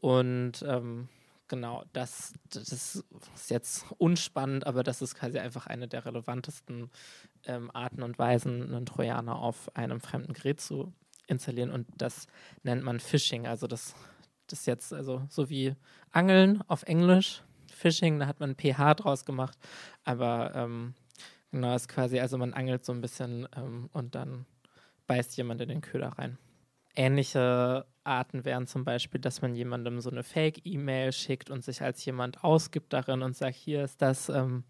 [0.00, 1.08] Und ähm,
[1.48, 3.04] genau, das, das ist
[3.48, 6.90] jetzt unspannend, aber das ist quasi einfach eine der relevantesten
[7.44, 10.92] ähm, Arten und Weisen, einen Trojaner auf einem fremden Gerät zu
[11.26, 11.70] installieren.
[11.70, 12.26] Und das
[12.62, 13.46] nennt man Phishing.
[13.46, 13.94] Also das,
[14.46, 15.74] das ist jetzt also so wie
[16.10, 17.42] Angeln auf Englisch.
[17.72, 19.58] Phishing, da hat man pH draus gemacht.
[20.04, 20.94] Aber ähm,
[21.50, 24.46] genau, ist quasi, also man angelt so ein bisschen ähm, und dann
[25.06, 26.38] beißt jemand in den Köder rein.
[26.96, 32.04] Ähnliche Arten wären zum Beispiel, dass man jemandem so eine Fake-E-Mail schickt und sich als
[32.04, 34.64] jemand ausgibt darin und sagt, hier ist das, ähm,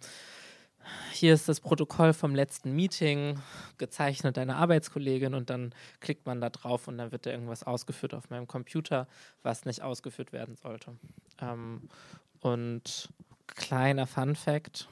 [1.12, 3.40] hier ist das Protokoll vom letzten Meeting,
[3.78, 8.14] gezeichnet deine Arbeitskollegin und dann klickt man da drauf und dann wird da irgendwas ausgeführt
[8.14, 9.06] auf meinem Computer,
[9.42, 10.96] was nicht ausgeführt werden sollte.
[11.40, 11.88] Ähm,
[12.40, 13.08] und
[13.46, 14.88] kleiner Fun Fact,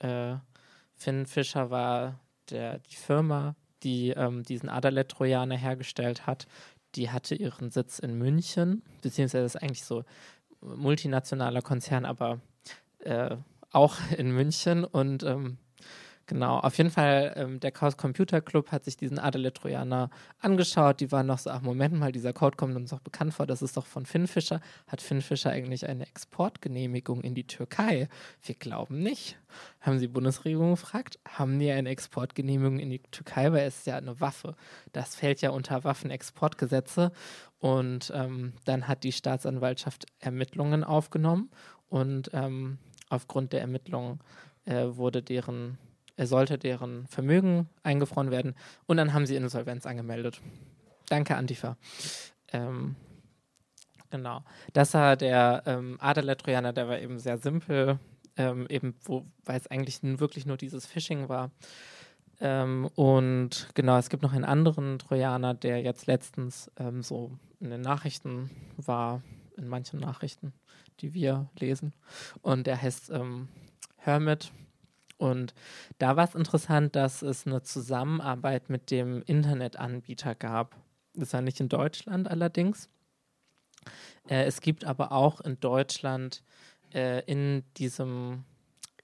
[0.00, 0.36] äh,
[0.94, 2.20] Finn Fischer war
[2.50, 6.46] der, die Firma, die ähm, diesen Adalet-Trojaner hergestellt hat,
[6.94, 10.04] die hatte ihren Sitz in München, beziehungsweise ist eigentlich so
[10.60, 12.40] multinationaler Konzern, aber
[13.00, 13.36] äh,
[13.70, 15.58] auch in München und ähm,
[16.28, 20.10] Genau, auf jeden Fall, ähm, der Chaos Computer Club hat sich diesen Adele Trojaner
[20.40, 21.00] angeschaut.
[21.00, 23.62] Die waren noch so, ach Moment mal, dieser Code kommt uns doch bekannt vor, das
[23.62, 24.60] ist doch von Finn Fischer.
[24.88, 28.10] Hat Finn Fischer eigentlich eine Exportgenehmigung in die Türkei?
[28.42, 29.38] Wir glauben nicht.
[29.80, 33.50] Haben sie die Bundesregierung gefragt, haben die eine Exportgenehmigung in die Türkei?
[33.52, 34.54] Weil es ist ja eine Waffe.
[34.92, 37.10] Das fällt ja unter Waffenexportgesetze.
[37.58, 41.48] Und ähm, dann hat die Staatsanwaltschaft Ermittlungen aufgenommen
[41.88, 42.76] und ähm,
[43.08, 44.20] aufgrund der Ermittlungen
[44.66, 45.78] äh, wurde deren
[46.26, 48.54] sollte deren Vermögen eingefroren werden
[48.86, 50.40] und dann haben sie Insolvenz angemeldet.
[51.08, 51.76] Danke, Antifa.
[52.52, 52.96] Ähm,
[54.10, 54.42] genau.
[54.72, 57.98] Das war der ähm, Adeler-Trojaner, der war eben sehr simpel,
[58.36, 61.50] ähm, eben wo, weil es eigentlich wirklich nur dieses Phishing war.
[62.40, 67.70] Ähm, und genau, es gibt noch einen anderen Trojaner, der jetzt letztens ähm, so in
[67.70, 69.22] den Nachrichten war,
[69.56, 70.52] in manchen Nachrichten,
[71.00, 71.94] die wir lesen.
[72.42, 73.48] Und der heißt ähm,
[73.96, 74.52] Hermit
[75.18, 75.52] und
[75.98, 80.76] da war es interessant, dass es eine Zusammenarbeit mit dem Internetanbieter gab.
[81.14, 82.88] Das war nicht in Deutschland allerdings.
[84.28, 86.42] Äh, es gibt aber auch in Deutschland
[86.94, 88.44] äh, in diesem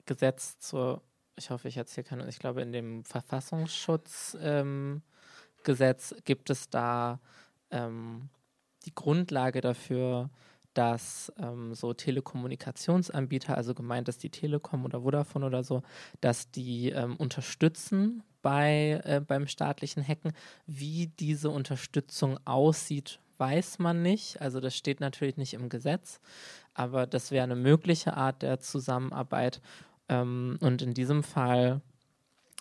[0.05, 1.01] Gesetz zur,
[1.35, 7.19] ich hoffe, ich erzähle keine, ich glaube, in dem Verfassungsschutzgesetz ähm, gibt es da
[7.71, 8.29] ähm,
[8.85, 10.29] die Grundlage dafür,
[10.75, 15.81] dass ähm, so Telekommunikationsanbieter, also gemeint ist die Telekom oder Vodafone oder so,
[16.21, 20.33] dass die ähm, unterstützen bei, äh, beim staatlichen Hacken.
[20.67, 24.41] Wie diese Unterstützung aussieht, weiß man nicht.
[24.41, 26.19] Also das steht natürlich nicht im Gesetz,
[26.73, 29.61] aber das wäre eine mögliche Art der Zusammenarbeit.
[30.09, 31.81] Ähm, und in diesem Fall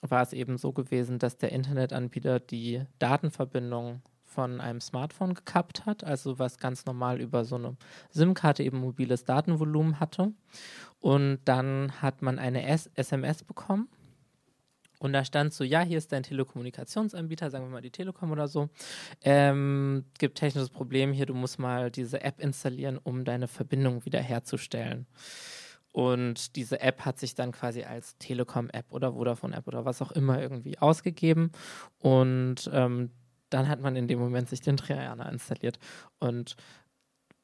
[0.01, 4.03] war es eben so gewesen, dass der Internetanbieter die Datenverbindung
[4.35, 7.77] von einem Smartphone gekappt hat, also was ganz normal über so eine
[8.11, 10.33] SIM-Karte eben mobiles Datenvolumen hatte.
[11.01, 13.89] Und dann hat man eine S SMS bekommen.
[14.99, 18.49] Und da stand so, ja, hier ist dein Telekommunikationsanbieter, sagen wir mal die Telekom oder
[18.49, 18.71] so.
[19.23, 25.07] Ähm, gibt technisches Problem hier, du musst mal diese App installieren, um deine Verbindung wiederherzustellen.
[25.93, 30.41] Und diese App hat sich dann quasi als Telekom-App oder Vodafone-App oder was auch immer
[30.41, 31.53] irgendwie ausgegeben.
[31.99, 33.11] Und ähm,
[33.55, 35.79] dann hat man in dem Moment sich den Triana installiert.
[36.19, 36.57] Und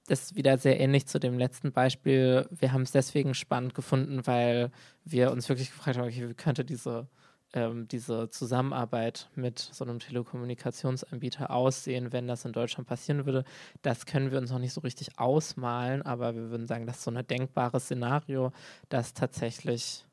[0.06, 2.48] das ist wieder sehr ähnlich zu dem letzten Beispiel.
[2.50, 4.72] Wir haben es deswegen spannend gefunden, weil
[5.04, 7.06] wir uns wirklich gefragt haben, okay, wie könnte diese,
[7.52, 13.44] ähm, diese Zusammenarbeit mit so einem Telekommunikationsanbieter aussehen, wenn das in Deutschland passieren würde.
[13.82, 17.04] Das können wir uns noch nicht so richtig ausmalen, aber wir würden sagen, das ist
[17.04, 18.52] so ein denkbares Szenario,
[18.88, 20.04] das tatsächlich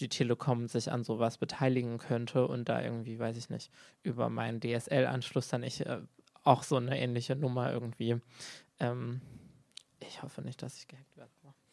[0.00, 3.70] die Telekom sich an sowas beteiligen könnte und da irgendwie, weiß ich nicht,
[4.02, 6.00] über meinen DSL-Anschluss dann ich äh,
[6.44, 8.20] auch so eine ähnliche Nummer irgendwie.
[8.80, 9.20] Ähm,
[10.00, 11.30] ich hoffe nicht, dass ich gehackt werde.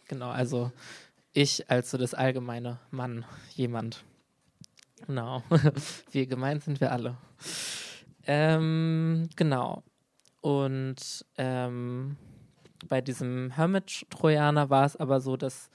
[0.07, 0.71] Genau, also
[1.33, 4.03] ich als so das allgemeine Mann, jemand.
[5.07, 5.43] Genau.
[6.11, 7.17] wir gemeint sind wir alle.
[8.25, 9.83] Ähm, genau.
[10.41, 12.17] Und ähm,
[12.87, 15.69] bei diesem Hermit-Trojaner war es aber so, dass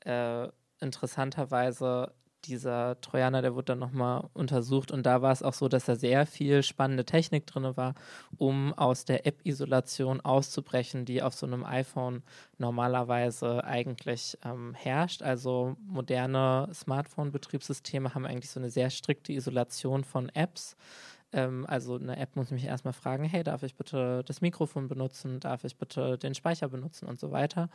[0.00, 0.48] äh,
[0.80, 2.12] interessanterweise
[2.44, 5.96] dieser Trojaner, der wurde dann nochmal untersucht und da war es auch so, dass da
[5.96, 7.94] sehr viel spannende Technik drin war,
[8.36, 12.22] um aus der App-Isolation auszubrechen, die auf so einem iPhone
[12.56, 15.22] normalerweise eigentlich ähm, herrscht.
[15.22, 20.76] Also moderne Smartphone-Betriebssysteme haben eigentlich so eine sehr strikte Isolation von Apps.
[21.32, 25.40] Ähm, also eine App muss mich erstmal fragen, hey, darf ich bitte das Mikrofon benutzen,
[25.40, 27.68] darf ich bitte den Speicher benutzen und so weiter.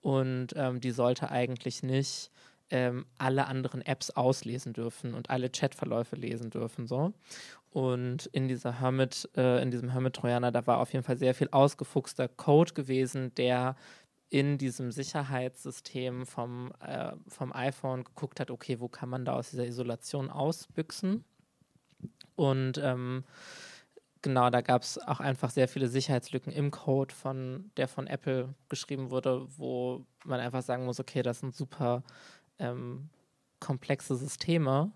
[0.00, 2.30] Und ähm, die sollte eigentlich nicht
[2.70, 6.86] ähm, alle anderen Apps auslesen dürfen und alle Chatverläufe lesen dürfen.
[6.86, 7.12] So.
[7.70, 11.48] Und in dieser Hermit, äh, in diesem Hermit-Trojaner, da war auf jeden Fall sehr viel
[11.50, 13.76] ausgefuchster Code gewesen, der
[14.28, 19.50] in diesem Sicherheitssystem vom, äh, vom iPhone geguckt hat, okay, wo kann man da aus
[19.50, 21.24] dieser Isolation ausbüchsen?
[22.36, 23.24] Und ähm,
[24.22, 28.54] genau, da gab es auch einfach sehr viele Sicherheitslücken im Code, von, der von Apple
[28.68, 32.02] geschrieben wurde, wo man einfach sagen muss, okay, das sind super
[32.58, 33.08] ähm,
[33.60, 34.92] komplexe Systeme,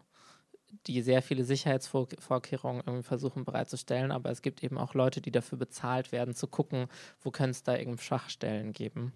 [0.87, 5.59] die sehr viele Sicherheitsvorkehrungen irgendwie versuchen bereitzustellen, aber es gibt eben auch Leute, die dafür
[5.59, 6.87] bezahlt werden, zu gucken,
[7.21, 9.13] wo könnte es da irgendwie Schwachstellen geben.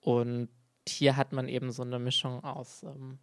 [0.00, 0.48] Und
[0.86, 3.18] hier hat man eben so eine Mischung aus ähm,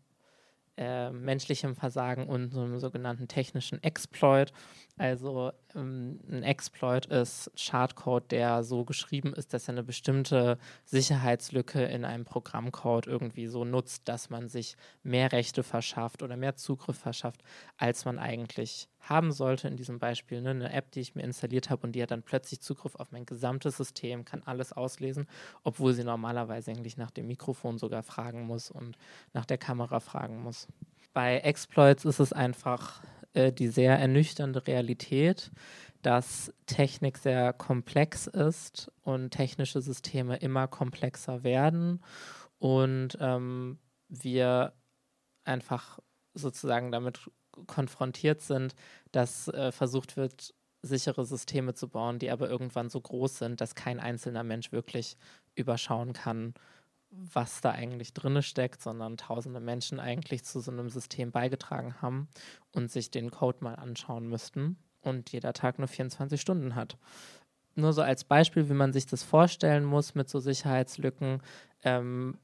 [0.78, 4.52] äh, menschlichem Versagen und so einem sogenannten technischen Exploit.
[5.00, 11.84] Also ähm, ein Exploit ist Schadcode, der so geschrieben ist, dass er eine bestimmte Sicherheitslücke
[11.84, 16.98] in einem Programmcode irgendwie so nutzt, dass man sich mehr Rechte verschafft oder mehr Zugriff
[16.98, 17.44] verschafft,
[17.78, 19.68] als man eigentlich haben sollte.
[19.68, 22.24] In diesem Beispiel ne, eine App, die ich mir installiert habe und die hat dann
[22.24, 25.28] plötzlich Zugriff auf mein gesamtes System, kann alles auslesen,
[25.64, 28.98] obwohl sie normalerweise eigentlich nach dem Mikrofon sogar fragen muss und
[29.34, 30.68] nach der Kamera fragen muss.
[31.14, 33.02] Bei Exploits ist es einfach
[33.38, 35.52] äh, die sehr ernüchternde Realität,
[36.02, 42.02] dass Technik sehr komplex ist und technische Systeme immer komplexer werden
[42.58, 43.78] und ähm,
[44.08, 44.74] wir
[45.44, 46.00] einfach
[46.34, 47.30] sozusagen damit
[47.68, 48.76] konfrontiert sind,
[49.12, 53.76] dass äh, versucht wird, sichere Systeme zu bauen, die aber irgendwann so groß sind, dass
[53.76, 55.18] kein einzelner Mensch wirklich
[55.56, 56.54] überschauen kann,
[57.12, 62.28] was da eigentlich drin steckt, sondern tausende Menschen eigentlich zu so einem System beigetragen haben
[62.72, 66.98] und sich den Code mal anschauen müssten und jeder Tag nur 24 Stunden hat.
[67.76, 71.42] Nur so als Beispiel, wie man sich das vorstellen muss mit so Sicherheitslücken.
[71.84, 72.38] Ähm,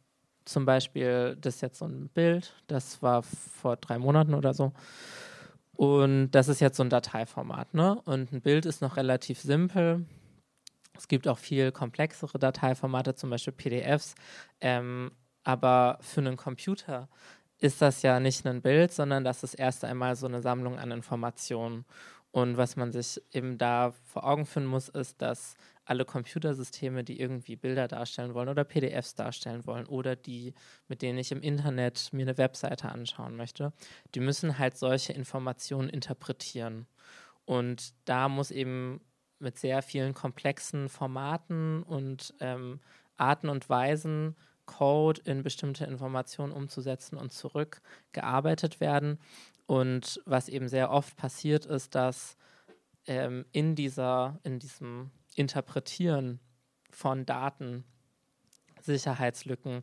[0.45, 4.73] zum Beispiel, das ist jetzt so ein Bild, das war vor drei Monaten oder so.
[5.75, 7.99] Und das ist jetzt so ein Dateiformat, ne?
[8.05, 10.05] Und ein Bild ist noch relativ simpel.
[10.97, 14.15] Es gibt auch viel komplexere Dateiformate, zum Beispiel PDFs.
[14.61, 15.11] Ähm,
[15.43, 17.09] aber für einen Computer
[17.57, 20.91] ist das ja nicht ein Bild, sondern das ist erst einmal so eine Sammlung an
[20.91, 21.85] Informationen.
[22.31, 27.19] Und was man sich eben da vor Augen führen muss, ist, dass alle Computersysteme, die
[27.19, 30.53] irgendwie Bilder darstellen wollen oder PDFs darstellen wollen oder die,
[30.87, 33.71] mit denen ich im Internet mir eine Webseite anschauen möchte,
[34.15, 36.87] die müssen halt solche Informationen interpretieren.
[37.45, 39.01] Und da muss eben
[39.39, 42.79] mit sehr vielen komplexen Formaten und ähm,
[43.17, 49.19] Arten und Weisen, Code in bestimmte Informationen umzusetzen und zurückgearbeitet werden.
[49.65, 52.37] Und was eben sehr oft passiert ist, dass
[53.07, 56.39] ähm, in dieser, in diesem Interpretieren
[56.89, 57.83] von Daten
[58.81, 59.81] Sicherheitslücken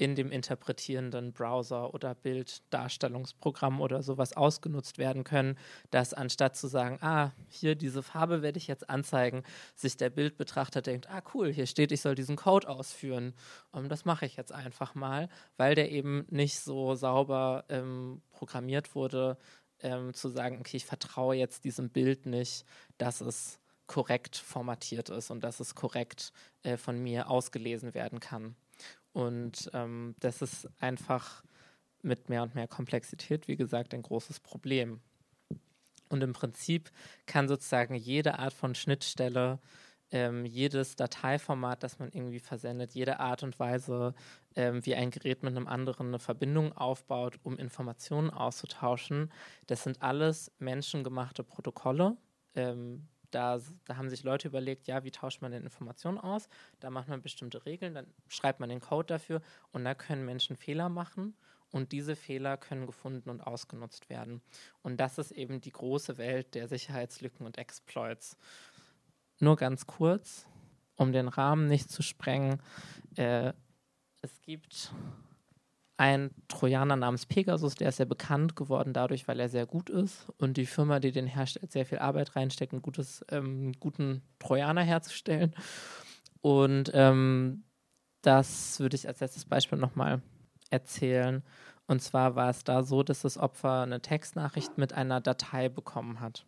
[0.00, 5.58] in dem interpretierenden Browser oder Bilddarstellungsprogramm oder sowas ausgenutzt werden können,
[5.90, 9.42] dass anstatt zu sagen, ah, hier diese Farbe werde ich jetzt anzeigen,
[9.74, 13.34] sich der Bildbetrachter denkt, ah cool, hier steht, ich soll diesen Code ausführen.
[13.72, 15.28] Um, das mache ich jetzt einfach mal,
[15.58, 19.36] weil der eben nicht so sauber ähm, programmiert wurde,
[19.80, 22.64] ähm, zu sagen, okay, ich vertraue jetzt diesem Bild nicht,
[22.96, 26.32] dass es korrekt formatiert ist und dass es korrekt
[26.62, 28.54] äh, von mir ausgelesen werden kann.
[29.12, 31.42] Und ähm, das ist einfach
[32.02, 35.00] mit mehr und mehr Komplexität, wie gesagt, ein großes Problem.
[36.08, 36.90] Und im Prinzip
[37.26, 39.60] kann sozusagen jede Art von Schnittstelle,
[40.10, 44.14] ähm, jedes Dateiformat, das man irgendwie versendet, jede Art und Weise,
[44.56, 49.32] ähm, wie ein Gerät mit einem anderen eine Verbindung aufbaut, um Informationen auszutauschen,
[49.68, 52.16] das sind alles menschengemachte Protokolle,
[52.56, 56.48] ähm, da, da, haben sich Leute überlegt, ja, wie tauscht man denn Informationen aus?
[56.80, 59.40] Da macht man bestimmte Regeln, dann schreibt man den Code dafür
[59.72, 61.34] und da können Menschen Fehler machen
[61.70, 64.42] und diese Fehler können gefunden und ausgenutzt werden.
[64.82, 68.36] Und das ist eben die große Welt der Sicherheitslücken und Exploits.
[69.38, 70.46] Nur ganz kurz,
[70.96, 72.60] um den Rahmen nicht zu sprengen.
[73.16, 73.52] Äh,
[74.22, 74.92] es gibt
[76.00, 80.30] ein Trojaner namens Pegasus, der ist sehr bekannt geworden dadurch, weil er sehr gut ist
[80.38, 84.82] und die Firma, die den herstellt, sehr viel Arbeit reinsteckt, einen gutes, ähm, guten Trojaner
[84.82, 85.54] herzustellen.
[86.40, 87.64] Und ähm,
[88.22, 90.22] das würde ich als letztes Beispiel nochmal
[90.70, 91.42] erzählen.
[91.86, 96.20] Und zwar war es da so, dass das Opfer eine Textnachricht mit einer Datei bekommen
[96.20, 96.46] hat.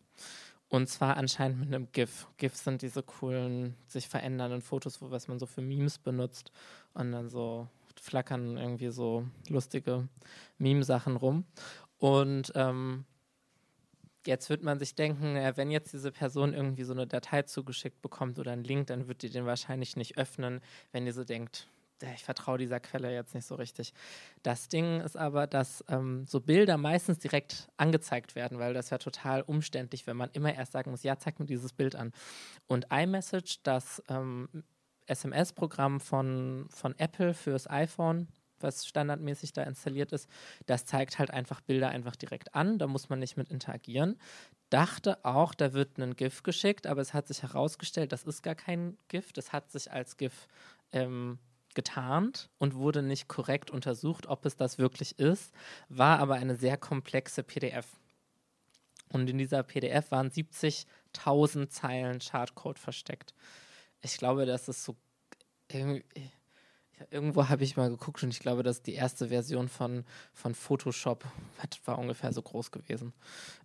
[0.68, 2.26] Und zwar anscheinend mit einem GIF.
[2.38, 6.52] GIFs sind diese coolen, sich verändernden Fotos, was man so für Memes benutzt
[6.94, 7.68] und dann so
[8.00, 10.08] flackern irgendwie so lustige
[10.58, 11.44] Meme-Sachen rum.
[11.98, 13.04] Und ähm,
[14.26, 18.38] jetzt wird man sich denken, wenn jetzt diese Person irgendwie so eine Datei zugeschickt bekommt
[18.38, 20.60] oder einen Link, dann wird die den wahrscheinlich nicht öffnen,
[20.92, 21.68] wenn die so denkt,
[22.14, 23.94] ich vertraue dieser Quelle jetzt nicht so richtig.
[24.42, 28.98] Das Ding ist aber, dass ähm, so Bilder meistens direkt angezeigt werden, weil das ja
[28.98, 32.12] total umständlich, wenn man immer erst sagen muss, ja, zeig mir dieses Bild an.
[32.66, 34.48] Und iMessage, das ähm,
[35.06, 38.28] SMS-Programm von, von Apple fürs iPhone,
[38.60, 40.28] was standardmäßig da installiert ist,
[40.66, 42.78] das zeigt halt einfach Bilder einfach direkt an.
[42.78, 44.18] Da muss man nicht mit interagieren.
[44.70, 48.54] Dachte auch, da wird ein GIF geschickt, aber es hat sich herausgestellt, das ist gar
[48.54, 49.32] kein GIF.
[49.32, 50.46] Das hat sich als GIF
[50.92, 51.38] ähm,
[51.74, 55.52] getarnt und wurde nicht korrekt untersucht, ob es das wirklich ist,
[55.88, 57.86] war aber eine sehr komplexe PDF.
[59.08, 63.34] Und in dieser PDF waren 70.000 Zeilen Chartcode versteckt
[64.02, 64.96] ich glaube, das ist so.
[67.10, 71.24] Irgendwo habe ich mal geguckt und ich glaube, dass die erste Version von, von Photoshop
[71.84, 73.12] war ungefähr so groß gewesen.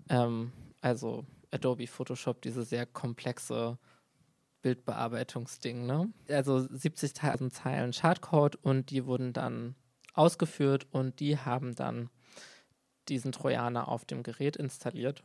[0.10, 3.78] Ähm, also Adobe Photoshop, diese sehr komplexe
[4.62, 5.86] Bildbearbeitungsding.
[5.86, 6.12] Ne?
[6.30, 9.76] Also 70.000 Zeilen Chartcode und die wurden dann
[10.14, 12.10] ausgeführt und die haben dann
[13.08, 15.24] diesen Trojaner auf dem Gerät installiert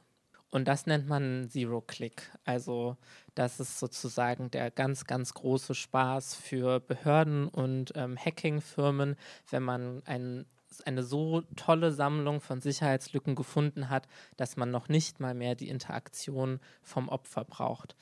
[0.52, 2.30] und das nennt man Zero-Click.
[2.44, 2.98] Also
[3.34, 9.16] das ist sozusagen der ganz, ganz große Spaß für Behörden und ähm, Hacking-Firmen,
[9.48, 10.44] wenn man ein,
[10.84, 15.70] eine so tolle Sammlung von Sicherheitslücken gefunden hat, dass man noch nicht mal mehr die
[15.70, 17.96] Interaktion vom Opfer braucht.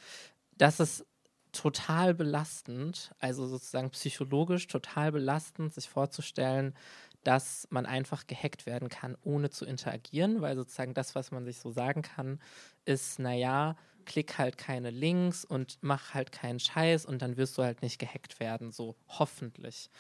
[0.59, 1.07] Das ist
[1.53, 6.75] total belastend, also sozusagen psychologisch total belastend, sich vorzustellen,
[7.25, 11.59] dass man einfach gehackt werden kann, ohne zu interagieren, weil sozusagen das, was man sich
[11.59, 12.41] so sagen kann,
[12.85, 17.63] ist, naja, klick halt keine Links und mach halt keinen Scheiß und dann wirst du
[17.63, 19.91] halt nicht gehackt werden, so hoffentlich.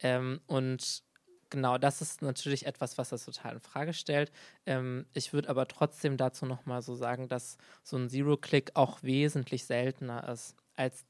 [0.00, 1.02] Ähm, und
[1.50, 4.32] genau, das ist natürlich etwas, was das total in Frage stellt.
[4.66, 9.64] Ähm, ich würde aber trotzdem dazu nochmal so sagen, dass so ein Zero-Click auch wesentlich
[9.66, 11.04] seltener ist als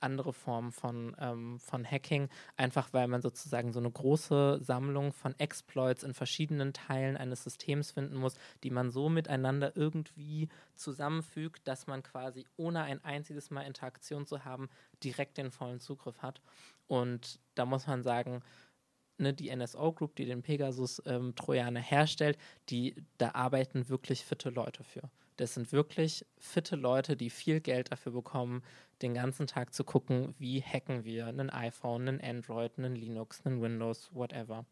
[0.00, 5.38] andere Formen von, ähm, von Hacking, einfach weil man sozusagen so eine große Sammlung von
[5.38, 11.86] Exploits in verschiedenen Teilen eines Systems finden muss, die man so miteinander irgendwie zusammenfügt, dass
[11.86, 14.68] man quasi ohne ein einziges Mal Interaktion zu haben,
[15.02, 16.40] direkt den vollen Zugriff hat.
[16.86, 18.42] Und da muss man sagen,
[19.18, 22.38] ne, die NSO Group, die den Pegasus ähm, herstellt,
[22.68, 25.10] die, da arbeiten wirklich fitte Leute für.
[25.40, 28.62] Das sind wirklich fitte Leute, die viel Geld dafür bekommen,
[29.00, 33.62] den ganzen Tag zu gucken, wie hacken wir einen iPhone, einen Android, einen Linux, einen
[33.62, 34.66] Windows, whatever.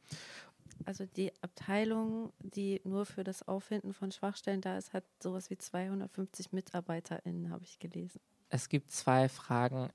[0.84, 5.56] Also die Abteilung, die nur für das Auffinden von Schwachstellen da ist, hat sowas wie
[5.56, 8.20] 250 MitarbeiterInnen, habe ich gelesen.
[8.50, 9.88] Es gibt zwei Fragen.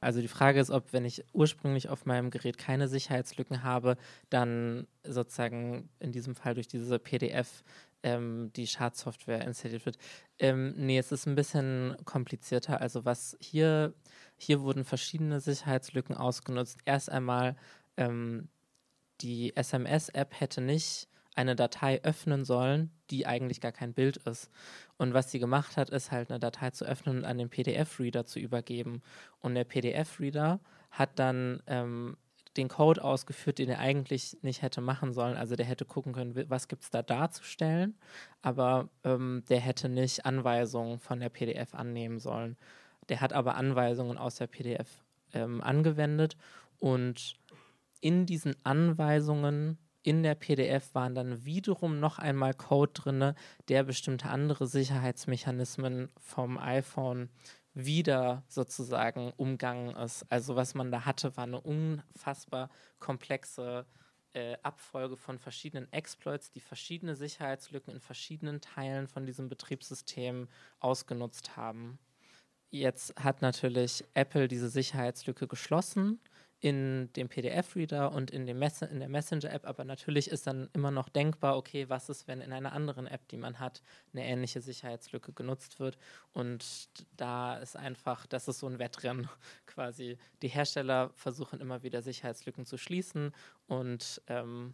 [0.00, 3.96] Also die Frage ist, ob wenn ich ursprünglich auf meinem Gerät keine Sicherheitslücken habe,
[4.30, 7.64] dann sozusagen in diesem Fall durch diese PDF
[8.02, 9.98] ähm, die Schadsoftware installiert wird.
[10.38, 12.80] Ähm, nee, es ist ein bisschen komplizierter.
[12.80, 13.94] Also was hier,
[14.36, 16.78] hier wurden verschiedene Sicherheitslücken ausgenutzt.
[16.84, 17.56] Erst einmal
[17.96, 18.48] ähm,
[19.20, 24.50] die SMS-App hätte nicht eine Datei öffnen sollen, die eigentlich gar kein Bild ist.
[24.96, 28.24] Und was sie gemacht hat, ist halt eine Datei zu öffnen und an den PDF-Reader
[28.24, 29.02] zu übergeben.
[29.40, 30.60] Und der PDF-Reader
[30.90, 32.16] hat dann ähm,
[32.56, 35.36] den Code ausgeführt, den er eigentlich nicht hätte machen sollen.
[35.36, 37.98] Also der hätte gucken können, was gibt es da darzustellen,
[38.40, 42.56] aber ähm, der hätte nicht Anweisungen von der PDF annehmen sollen.
[43.10, 46.36] Der hat aber Anweisungen aus der PDF ähm, angewendet
[46.78, 47.36] und
[48.00, 53.34] in diesen Anweisungen in der PDF waren dann wiederum noch einmal Code drin,
[53.66, 57.28] der bestimmte andere Sicherheitsmechanismen vom iPhone
[57.74, 60.24] wieder sozusagen umgangen ist.
[60.30, 63.84] Also was man da hatte, war eine unfassbar komplexe
[64.32, 70.46] äh, Abfolge von verschiedenen Exploits, die verschiedene Sicherheitslücken in verschiedenen Teilen von diesem Betriebssystem
[70.78, 71.98] ausgenutzt haben.
[72.70, 76.20] Jetzt hat natürlich Apple diese Sicherheitslücke geschlossen
[76.60, 80.90] in dem PDF-Reader und in, dem Mess in der Messenger-App, aber natürlich ist dann immer
[80.90, 83.82] noch denkbar, okay, was ist, wenn in einer anderen App, die man hat,
[84.12, 85.98] eine ähnliche Sicherheitslücke genutzt wird.
[86.32, 89.28] Und da ist einfach, das ist so ein Wettrennen
[89.66, 90.16] quasi.
[90.42, 93.32] Die Hersteller versuchen immer wieder Sicherheitslücken zu schließen
[93.66, 94.72] und ähm,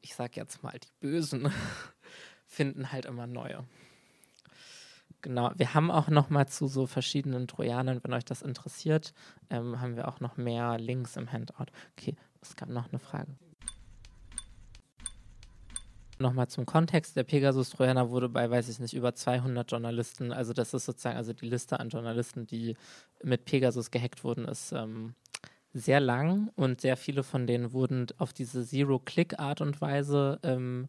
[0.00, 1.52] ich sage jetzt mal, die Bösen
[2.46, 3.64] finden halt immer neue.
[5.22, 9.14] Genau, wir haben auch noch mal zu so verschiedenen Trojanern, wenn euch das interessiert,
[9.50, 11.66] ähm, haben wir auch noch mehr Links im Handout.
[11.96, 13.30] Okay, es gab noch eine Frage.
[16.18, 20.74] Nochmal zum Kontext, der Pegasus-Trojaner wurde bei, weiß ich nicht, über 200 Journalisten, also das
[20.74, 22.76] ist sozusagen, also die Liste an Journalisten, die
[23.22, 25.14] mit Pegasus gehackt wurden, ist ähm,
[25.72, 30.88] sehr lang und sehr viele von denen wurden auf diese Zero-Click-Art und Weise ähm,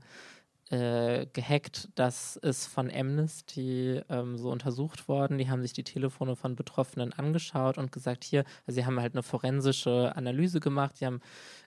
[0.70, 1.90] äh, gehackt.
[1.96, 5.38] Das ist von Amnesty ähm, so untersucht worden.
[5.38, 9.14] Die haben sich die Telefone von Betroffenen angeschaut und gesagt, hier, also sie haben halt
[9.14, 11.00] eine forensische Analyse gemacht.
[11.00, 11.22] Die haben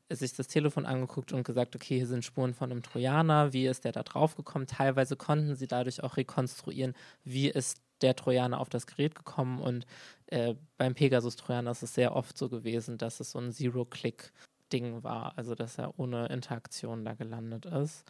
[0.09, 3.53] sich das Telefon angeguckt und gesagt, okay, hier sind Spuren von einem Trojaner.
[3.53, 4.67] Wie ist der da draufgekommen?
[4.67, 6.95] Teilweise konnten sie dadurch auch rekonstruieren,
[7.25, 9.61] wie ist der Trojaner auf das Gerät gekommen.
[9.61, 9.87] Und
[10.27, 15.37] äh, beim Pegasus-Trojaner ist es sehr oft so gewesen, dass es so ein Zero-Click-Ding war,
[15.37, 18.05] also dass er ohne Interaktion da gelandet ist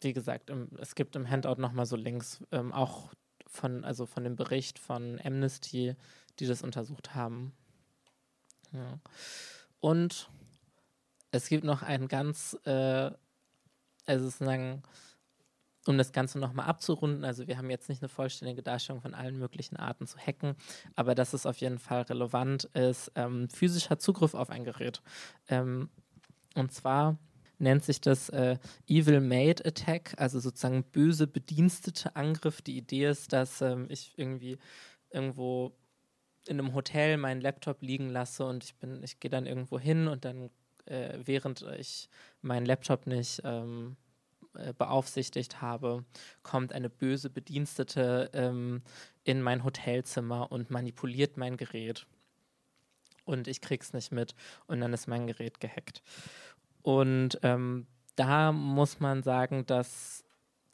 [0.00, 3.12] wie gesagt, im, es gibt im Handout nochmal so Links, ähm, auch
[3.46, 5.96] von, also von dem Bericht von Amnesty,
[6.38, 7.52] die das untersucht haben.
[8.72, 9.00] Ja.
[9.80, 10.30] Und
[11.32, 13.10] es gibt noch ein ganz, äh,
[14.06, 14.82] also sozusagen,
[15.86, 19.38] um das Ganze nochmal abzurunden, also wir haben jetzt nicht eine vollständige Darstellung von allen
[19.38, 20.54] möglichen Arten zu hacken,
[20.94, 25.02] aber das ist auf jeden Fall relevant, ist ähm, physischer Zugriff auf ein Gerät.
[25.48, 25.88] Ähm,
[26.54, 27.16] und zwar
[27.60, 28.58] nennt sich das äh,
[28.88, 32.62] Evil Maid Attack, also sozusagen böse bedienstete Angriff.
[32.62, 34.58] Die Idee ist, dass ähm, ich irgendwie
[35.10, 35.72] irgendwo
[36.46, 40.08] in einem Hotel meinen Laptop liegen lasse und ich bin, ich gehe dann irgendwo hin
[40.08, 40.50] und dann,
[40.86, 42.08] äh, während ich
[42.40, 43.96] meinen Laptop nicht ähm,
[44.54, 46.04] äh, beaufsichtigt habe,
[46.42, 48.82] kommt eine böse Bedienstete ähm,
[49.22, 52.06] in mein Hotelzimmer und manipuliert mein Gerät.
[53.24, 54.34] Und ich krieg's nicht mit
[54.66, 56.02] und dann ist mein Gerät gehackt.
[56.82, 60.24] Und ähm, da muss man sagen, dass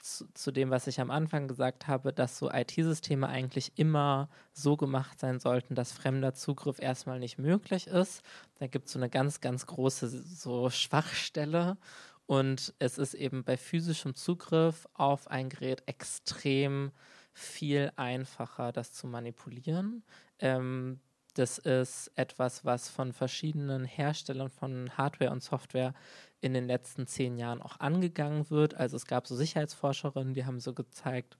[0.06, 4.76] zu, zu, dem, was ich am Anfang gesagt habe, dass so IT-Systeme eigentlich immer so
[4.76, 8.22] gemacht sein sollten, dass fremder Zugriff erstmal nicht möglich ist.
[8.60, 11.76] Da gibt es so eine ganz, ganz große so Schwachstelle.
[12.26, 16.92] Und es ist eben bei physischem Zugriff auf ein Gerät extrem
[17.32, 20.04] viel einfacher, das zu manipulieren.
[20.38, 21.00] Ähm,
[21.38, 25.94] das ist etwas, was von verschiedenen Herstellern von Hardware und Software
[26.40, 28.74] in den letzten zehn Jahren auch angegangen wird.
[28.74, 31.36] Also es gab so Sicherheitsforscherinnen, die haben so gezeigt,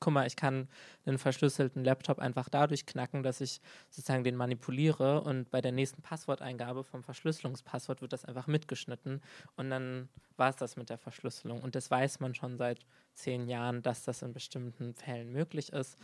[0.00, 0.68] guck mal, ich kann
[1.06, 3.60] einen verschlüsselten Laptop einfach dadurch knacken, dass ich
[3.90, 9.20] sozusagen den manipuliere und bei der nächsten Passworteingabe vom Verschlüsselungspasswort wird das einfach mitgeschnitten
[9.56, 11.62] und dann war es das mit der Verschlüsselung.
[11.62, 15.96] Und das weiß man schon seit zehn Jahren, dass das in bestimmten Fällen möglich ist.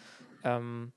[0.45, 0.93] Ähm,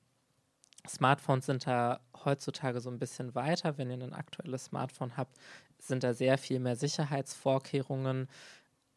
[0.88, 3.78] Smartphones sind da heutzutage so ein bisschen weiter.
[3.78, 5.36] Wenn ihr ein aktuelles Smartphone habt,
[5.78, 8.28] sind da sehr viel mehr Sicherheitsvorkehrungen.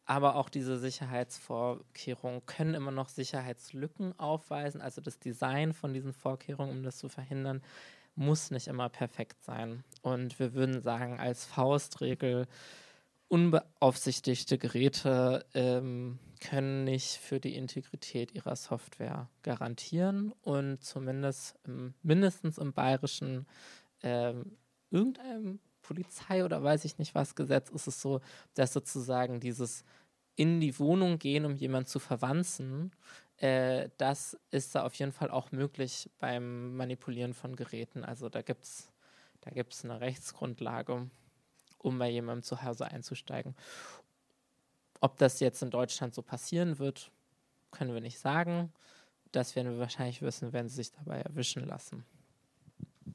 [0.04, 4.80] Aber auch diese Sicherheitsvorkehrungen können immer noch Sicherheitslücken aufweisen.
[4.80, 7.62] Also das Design von diesen Vorkehrungen, um das zu verhindern,
[8.14, 9.84] muss nicht immer perfekt sein.
[10.02, 12.46] Und wir würden sagen, als Faustregel,
[13.28, 22.58] unbeaufsichtigte Geräte, ähm, können nicht für die Integrität ihrer Software garantieren und zumindest im, mindestens
[22.58, 23.46] im bayerischen
[24.02, 24.56] ähm,
[24.90, 28.20] irgendeinem Polizei oder weiß ich nicht was Gesetz ist es so,
[28.54, 29.84] dass sozusagen dieses
[30.36, 32.92] in die Wohnung gehen, um jemanden zu verwanzen,
[33.38, 38.04] äh, das ist da auf jeden Fall auch möglich beim Manipulieren von Geräten.
[38.04, 38.92] Also da gibt es
[39.40, 41.08] da gibt's eine Rechtsgrundlage,
[41.78, 43.54] um bei jemandem zu Hause einzusteigen.
[45.00, 47.10] Ob das jetzt in Deutschland so passieren wird,
[47.70, 48.72] können wir nicht sagen.
[49.32, 52.04] Das werden wir wahrscheinlich wissen, wenn sie sich dabei erwischen lassen.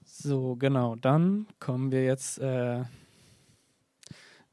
[0.05, 0.95] So, genau.
[0.95, 2.83] Dann kommen wir jetzt äh,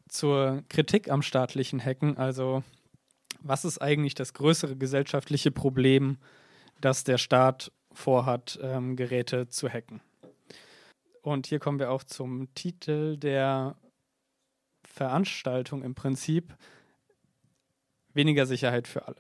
[0.08, 2.16] zur Kritik am staatlichen Hacken.
[2.16, 2.62] Also,
[3.40, 6.18] was ist eigentlich das größere gesellschaftliche Problem,
[6.80, 10.00] das der Staat vorhat, ähm, Geräte zu hacken?
[11.22, 13.76] Und hier kommen wir auch zum Titel der
[14.82, 16.56] Veranstaltung im Prinzip.
[18.14, 19.18] Weniger Sicherheit für alle.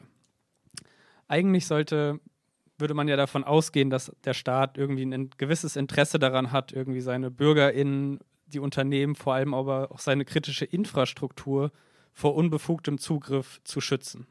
[1.28, 2.20] Eigentlich sollte
[2.80, 7.00] würde man ja davon ausgehen, dass der Staat irgendwie ein gewisses Interesse daran hat, irgendwie
[7.00, 11.70] seine BürgerInnen, die Unternehmen, vor allem aber auch seine kritische Infrastruktur
[12.12, 14.26] vor unbefugtem Zugriff zu schützen.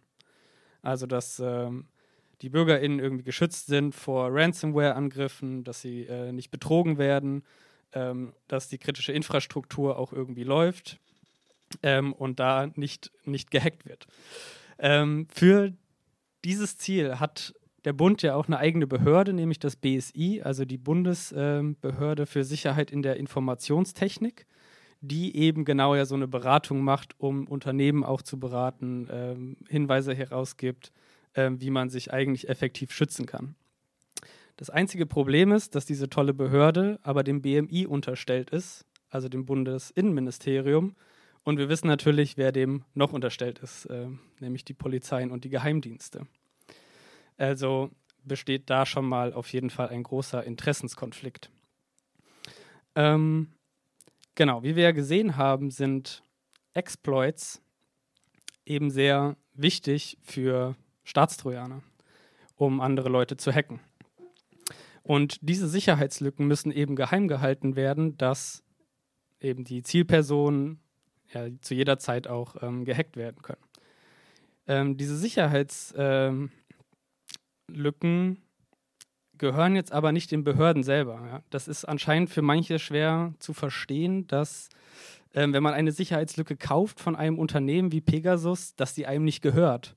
[0.82, 1.88] Also, dass ähm,
[2.42, 7.44] die BürgerInnen irgendwie geschützt sind vor Ransomware-Angriffen, dass sie äh, nicht betrogen werden,
[7.94, 11.00] ähm, dass die kritische Infrastruktur auch irgendwie läuft
[11.84, 14.08] ähm, und da nicht, nicht gehackt wird.
[14.78, 15.74] Ähm, für
[16.44, 17.54] dieses Ziel hat
[17.86, 22.92] der Bund ja auch eine eigene Behörde, nämlich das BSI, also die Bundesbehörde für Sicherheit
[22.92, 24.46] in der Informationstechnik,
[25.02, 30.14] die eben genau ja so eine Beratung macht, um Unternehmen auch zu beraten, ähm, Hinweise
[30.14, 30.92] herausgibt,
[31.36, 33.56] ähm, wie man sich eigentlich effektiv schützen kann.
[34.58, 39.46] Das einzige Problem ist, dass diese tolle Behörde aber dem BMI unterstellt ist, also dem
[39.46, 40.96] Bundesinnenministerium.
[41.44, 44.08] Und wir wissen natürlich, wer dem noch unterstellt ist, äh,
[44.40, 46.28] nämlich die Polizeien und die Geheimdienste.
[47.38, 47.90] Also
[48.24, 51.50] besteht da schon mal auf jeden Fall ein großer Interessenskonflikt.
[52.96, 53.54] Ähm,
[54.36, 56.24] genau, wie wir ja gesehen haben, sind
[56.74, 57.62] Exploits
[58.66, 61.82] eben sehr wichtig für Staatstrojaner,
[62.56, 63.80] um andere Leute zu hacken.
[65.02, 68.64] Und diese Sicherheitslücken müssen eben geheim gehalten werden, dass
[69.40, 70.82] eben die Zielpersonen
[71.34, 73.62] ja, zu jeder Zeit auch ähm, gehackt werden können.
[74.68, 76.52] Ähm, diese Sicherheits, ähm,
[79.40, 81.26] gehören jetzt aber nicht den Behörden selber.
[81.26, 81.44] Ja.
[81.50, 84.70] Das ist anscheinend für manche schwer zu verstehen, dass
[85.34, 89.42] ähm, wenn man eine Sicherheitslücke kauft von einem Unternehmen wie Pegasus, dass die einem nicht
[89.42, 89.96] gehört,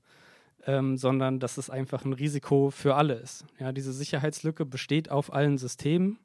[0.65, 3.45] ähm, sondern dass es einfach ein Risiko für alle ist.
[3.59, 6.19] Ja, diese Sicherheitslücke besteht auf allen Systemen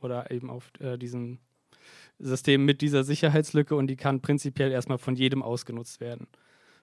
[0.00, 1.40] oder eben auf äh, diesen
[2.20, 6.28] Systemen mit dieser Sicherheitslücke und die kann prinzipiell erstmal von jedem ausgenutzt werden.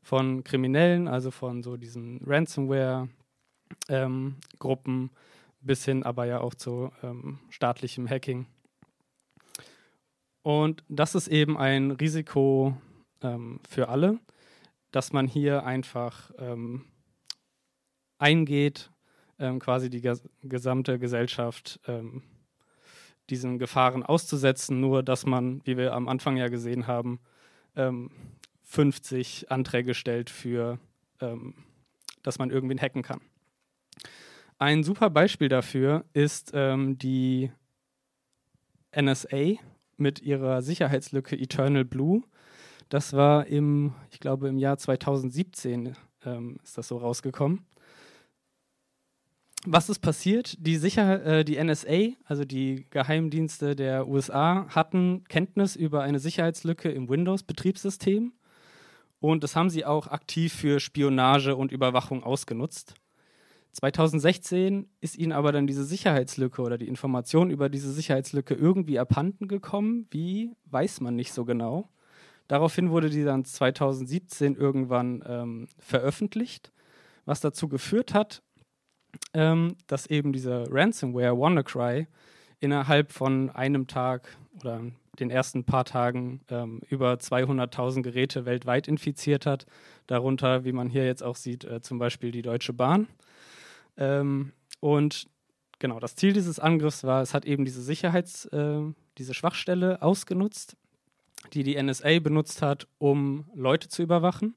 [0.01, 3.09] Von Kriminellen, also von so diesen Ransomware,
[3.89, 4.35] ähm,
[5.61, 8.47] bis hin aber ja auch zu ähm, staatlichem Hacking.
[10.43, 12.77] Und das ist eben ein Risiko
[13.21, 14.19] ähm, für alle,
[14.91, 16.85] dass man hier einfach ähm,
[18.17, 18.89] eingeht,
[19.39, 22.23] ähm, quasi die ges gesamte Gesellschaft ähm,
[23.29, 27.19] diesen Gefahren auszusetzen, nur dass man, wie wir am Anfang ja gesehen haben,
[28.63, 30.79] 50 Anträge stellt für,
[32.23, 33.21] dass man irgendwen hacken kann.
[34.59, 37.51] Ein super Beispiel dafür ist ähm, die
[38.99, 39.53] NSA
[39.97, 42.23] mit ihrer Sicherheitslücke Eternal Blue.
[42.89, 47.67] Das war im, ich glaube, im Jahr 2017 ähm, ist das so rausgekommen.
[49.65, 50.55] Was ist passiert?
[50.59, 56.89] Die, Sicher äh, die NSA, also die Geheimdienste der USA, hatten Kenntnis über eine Sicherheitslücke
[56.89, 58.33] im Windows-Betriebssystem
[59.19, 62.93] und das haben sie auch aktiv für Spionage und Überwachung ausgenutzt.
[63.73, 69.47] 2016 ist ihnen aber dann diese Sicherheitslücke oder die Information über diese Sicherheitslücke irgendwie abhanden
[69.47, 70.07] gekommen.
[70.09, 71.89] Wie, weiß man nicht so genau.
[72.47, 76.71] Daraufhin wurde die dann 2017 irgendwann ähm, veröffentlicht,
[77.25, 78.41] was dazu geführt hat,
[79.33, 82.07] ähm, dass eben diese Ransomware WannaCry
[82.59, 84.81] innerhalb von einem Tag oder
[85.19, 89.65] den ersten paar Tagen ähm, über 200.000 Geräte weltweit infiziert hat.
[90.05, 93.07] Darunter, wie man hier jetzt auch sieht, äh, zum Beispiel die Deutsche Bahn.
[93.97, 95.27] Ähm, und
[95.79, 100.77] genau, das Ziel dieses Angriffs war, es hat eben diese Sicherheits-, äh, diese Schwachstelle ausgenutzt,
[101.53, 104.55] die die NSA benutzt hat, um Leute zu überwachen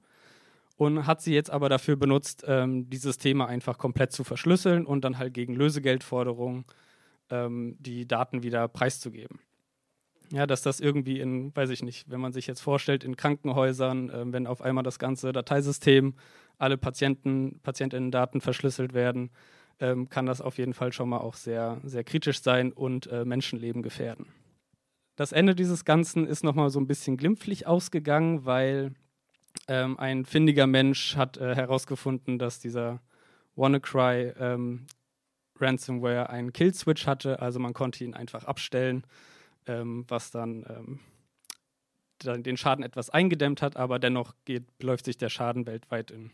[0.81, 5.05] und hat sie jetzt aber dafür benutzt, ähm, die Systeme einfach komplett zu verschlüsseln und
[5.05, 6.65] dann halt gegen Lösegeldforderungen
[7.29, 9.41] ähm, die Daten wieder preiszugeben.
[10.33, 14.09] Ja, dass das irgendwie in, weiß ich nicht, wenn man sich jetzt vorstellt, in Krankenhäusern,
[14.09, 16.15] äh, wenn auf einmal das ganze Dateisystem
[16.57, 19.33] alle Patienten, Patientinnendaten verschlüsselt werden,
[19.81, 23.27] ähm, kann das auf jeden Fall schon mal auch sehr, sehr kritisch sein und äh,
[23.27, 24.29] Menschenleben gefährden.
[25.15, 28.95] Das Ende dieses Ganzen ist nochmal so ein bisschen glimpflich ausgegangen, weil
[29.69, 33.01] ähm, ein findiger Mensch hat äh, herausgefunden, dass dieser
[33.57, 34.87] WannaCry ähm,
[35.61, 39.05] Ransomware einen Kill-Switch hatte, also man konnte ihn einfach abstellen,
[39.67, 41.01] ähm, was dann, ähm,
[42.19, 46.31] dann, den Schaden etwas eingedämmt hat, aber dennoch geht, beläuft sich der Schaden weltweit in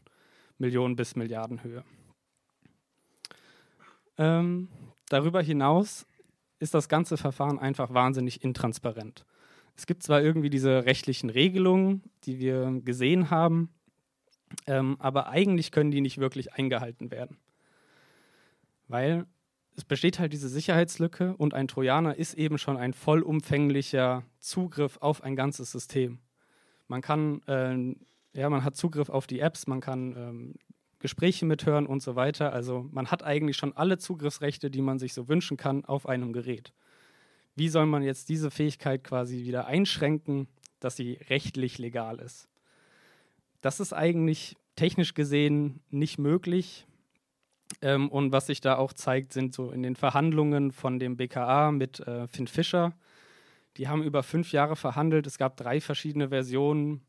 [0.59, 1.85] Millionen bis Milliardenhöhe.
[4.19, 4.69] Ähm,
[5.09, 6.07] darüber hinaus
[6.59, 9.27] ist das ganze Verfahren einfach wahnsinnig intransparent.
[9.77, 13.69] Es gibt zwar irgendwie diese rechtlichen Regelungen, die wir gesehen haben,
[14.67, 17.37] ähm, aber eigentlich können die nicht wirklich eingehalten werden.
[18.89, 19.27] Weil
[19.77, 25.23] es besteht halt diese Sicherheitslücke und ein Trojaner ist eben schon ein vollumfänglicher Zugriff auf
[25.23, 26.19] ein ganzes System.
[26.89, 27.95] Man kann, äh,
[28.39, 30.55] ja, man hat Zugriff auf die Apps, man kann ähm,
[30.99, 32.53] Gespräche mithören und so weiter.
[32.53, 36.33] Also man hat eigentlich schon alle Zugriffsrechte, die man sich so wünschen kann, auf einem
[36.33, 36.73] Gerät.
[37.57, 40.47] Wie soll man jetzt diese Fähigkeit quasi wieder einschränken,
[40.79, 42.49] dass sie rechtlich legal ist?
[43.63, 46.87] Das ist eigentlich technisch gesehen nicht möglich.
[47.81, 51.73] Ähm, und was sich da auch zeigt, sind so in den Verhandlungen von dem BKA
[51.73, 52.93] mit äh, Finn Fischer.
[53.79, 55.27] Die haben über fünf Jahre verhandelt.
[55.27, 57.03] Es gab drei verschiedene Versionen,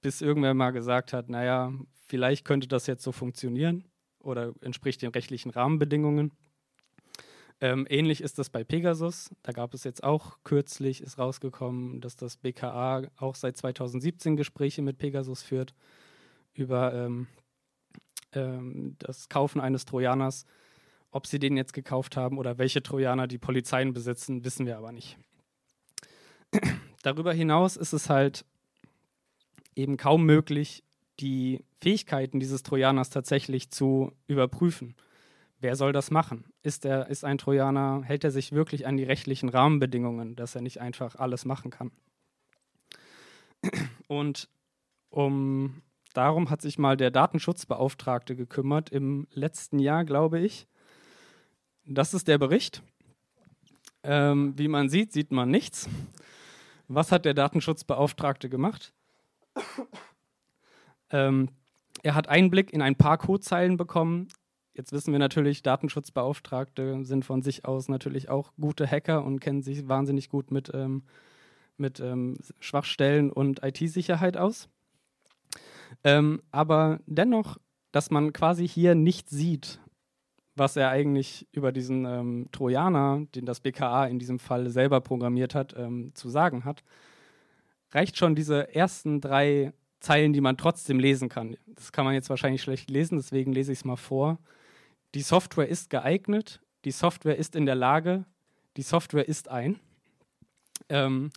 [0.00, 1.72] bis irgendwer mal gesagt hat, naja,
[2.06, 3.84] vielleicht könnte das jetzt so funktionieren
[4.18, 6.32] oder entspricht den rechtlichen Rahmenbedingungen.
[7.62, 9.30] Ähm, ähnlich ist das bei Pegasus.
[9.42, 14.80] Da gab es jetzt auch kürzlich, ist rausgekommen, dass das BKA auch seit 2017 Gespräche
[14.80, 15.74] mit Pegasus führt
[16.54, 17.26] über ähm,
[18.32, 20.46] ähm, das Kaufen eines Trojaners.
[21.10, 24.92] Ob sie den jetzt gekauft haben oder welche Trojaner die Polizeien besitzen, wissen wir aber
[24.92, 25.18] nicht.
[27.02, 28.44] Darüber hinaus ist es halt
[29.74, 30.82] eben kaum möglich,
[31.18, 34.94] die Fähigkeiten dieses Trojaners tatsächlich zu überprüfen.
[35.60, 36.44] Wer soll das machen?
[36.62, 40.62] Ist, er, ist ein Trojaner, hält er sich wirklich an die rechtlichen Rahmenbedingungen, dass er
[40.62, 41.92] nicht einfach alles machen kann?
[44.08, 44.48] Und
[45.10, 45.82] um,
[46.14, 50.66] darum hat sich mal der Datenschutzbeauftragte gekümmert im letzten Jahr, glaube ich.
[51.84, 52.82] Das ist der Bericht.
[54.02, 55.90] Ähm, wie man sieht, sieht man nichts.
[56.88, 58.94] Was hat der Datenschutzbeauftragte gemacht?
[61.10, 61.50] ähm,
[62.02, 64.28] er hat Einblick in ein paar Codezeilen bekommen,
[64.80, 69.60] Jetzt wissen wir natürlich, Datenschutzbeauftragte sind von sich aus natürlich auch gute Hacker und kennen
[69.60, 71.02] sich wahnsinnig gut mit, ähm,
[71.76, 74.70] mit ähm, Schwachstellen und IT-Sicherheit aus.
[76.02, 77.58] Ähm, aber dennoch,
[77.92, 79.80] dass man quasi hier nicht sieht,
[80.56, 85.54] was er eigentlich über diesen ähm, Trojaner, den das BKA in diesem Fall selber programmiert
[85.54, 86.82] hat, ähm, zu sagen hat,
[87.90, 91.58] reicht schon diese ersten drei Zeilen, die man trotzdem lesen kann.
[91.66, 94.38] Das kann man jetzt wahrscheinlich schlecht lesen, deswegen lese ich es mal vor.
[95.14, 98.24] Die Software ist geeignet, die Software ist in der Lage,
[98.76, 99.80] die Software ist ein.
[100.88, 101.30] Ähm,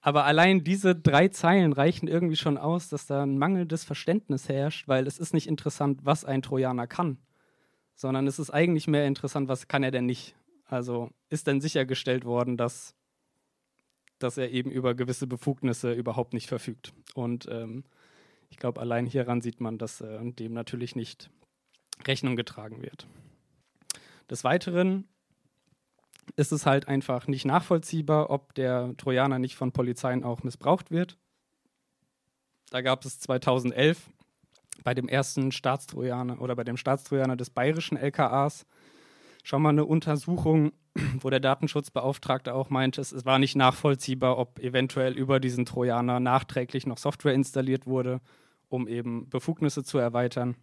[0.00, 4.88] aber allein diese drei Zeilen reichen irgendwie schon aus, dass da ein mangelndes Verständnis herrscht,
[4.88, 7.18] weil es ist nicht interessant, was ein Trojaner kann,
[7.94, 10.34] sondern es ist eigentlich mehr interessant, was kann er denn nicht.
[10.64, 12.94] Also ist denn sichergestellt worden, dass,
[14.18, 16.94] dass er eben über gewisse Befugnisse überhaupt nicht verfügt.
[17.14, 17.84] Und ähm,
[18.48, 21.30] ich glaube, allein hieran sieht man, dass äh, dem natürlich nicht
[22.06, 23.06] Rechnung getragen wird.
[24.30, 25.08] Des Weiteren
[26.36, 31.18] ist es halt einfach nicht nachvollziehbar, ob der Trojaner nicht von Polizeien auch missbraucht wird.
[32.70, 34.08] Da gab es 2011
[34.84, 38.66] bei dem ersten Staatstrojaner oder bei dem Staatstrojaner des bayerischen LKAs
[39.42, 40.72] schon mal eine Untersuchung,
[41.20, 46.86] wo der Datenschutzbeauftragte auch meinte, es war nicht nachvollziehbar, ob eventuell über diesen Trojaner nachträglich
[46.86, 48.20] noch Software installiert wurde,
[48.68, 50.56] um eben Befugnisse zu erweitern.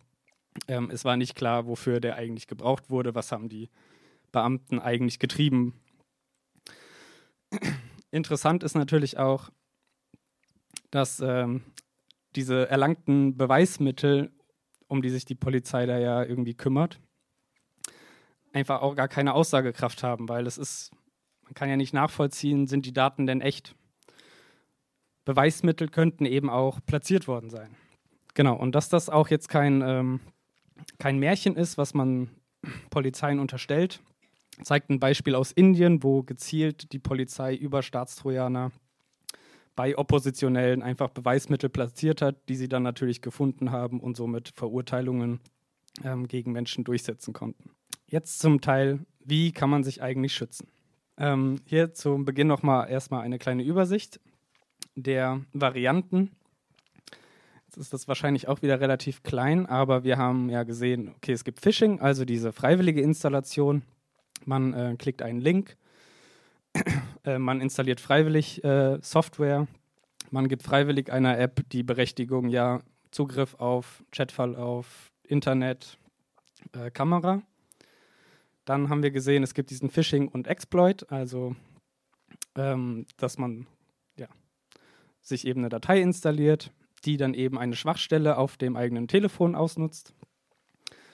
[0.68, 3.70] Ähm, es war nicht klar, wofür der eigentlich gebraucht wurde, was haben die
[4.32, 5.80] Beamten eigentlich getrieben.
[8.12, 9.50] Interessant ist natürlich auch,
[10.92, 11.64] dass ähm,
[12.36, 14.32] diese erlangten Beweismittel,
[14.88, 17.00] um die sich die Polizei da ja irgendwie kümmert,
[18.54, 20.92] einfach auch gar keine Aussagekraft haben, weil es ist,
[21.44, 23.76] man kann ja nicht nachvollziehen, sind die Daten denn echt?
[25.26, 27.76] Beweismittel könnten eben auch platziert worden sein.
[28.34, 30.20] Genau, und dass das auch jetzt kein ähm,
[31.00, 32.30] kein Märchen ist, was man
[32.90, 34.02] Polizeien unterstellt.
[34.64, 38.72] Zeigt ein Beispiel aus Indien, wo gezielt die Polizei über Staatstrojaner
[39.76, 45.40] bei Oppositionellen einfach Beweismittel platziert hat, die sie dann natürlich gefunden haben und somit Verurteilungen
[46.04, 47.70] ähm, gegen Menschen durchsetzen konnten.
[48.08, 50.68] Jetzt zum Teil, wie kann man sich eigentlich schützen?
[51.18, 54.20] Ähm, hier zum Beginn nochmal erstmal eine kleine Übersicht
[54.96, 56.32] der Varianten
[57.78, 61.60] ist das wahrscheinlich auch wieder relativ klein, aber wir haben ja gesehen, okay, es gibt
[61.60, 63.84] Phishing, also diese freiwillige Installation.
[64.46, 65.78] Man äh, klickt einen Link,
[67.24, 69.68] äh, man installiert freiwillig äh, Software,
[70.32, 75.98] man gibt freiwillig einer App die Berechtigung, ja, Zugriff auf Chatverlauf, Internet,
[76.74, 77.42] äh, Kamera.
[78.66, 81.56] Dann haben wir gesehen, es gibt diesen Phishing und Exploit, also
[82.56, 83.66] ähm, dass man
[84.18, 84.28] ja,
[85.22, 86.72] sich eben eine Datei installiert,
[87.06, 90.14] die dann eben eine Schwachstelle auf dem eigenen Telefon ausnutzt.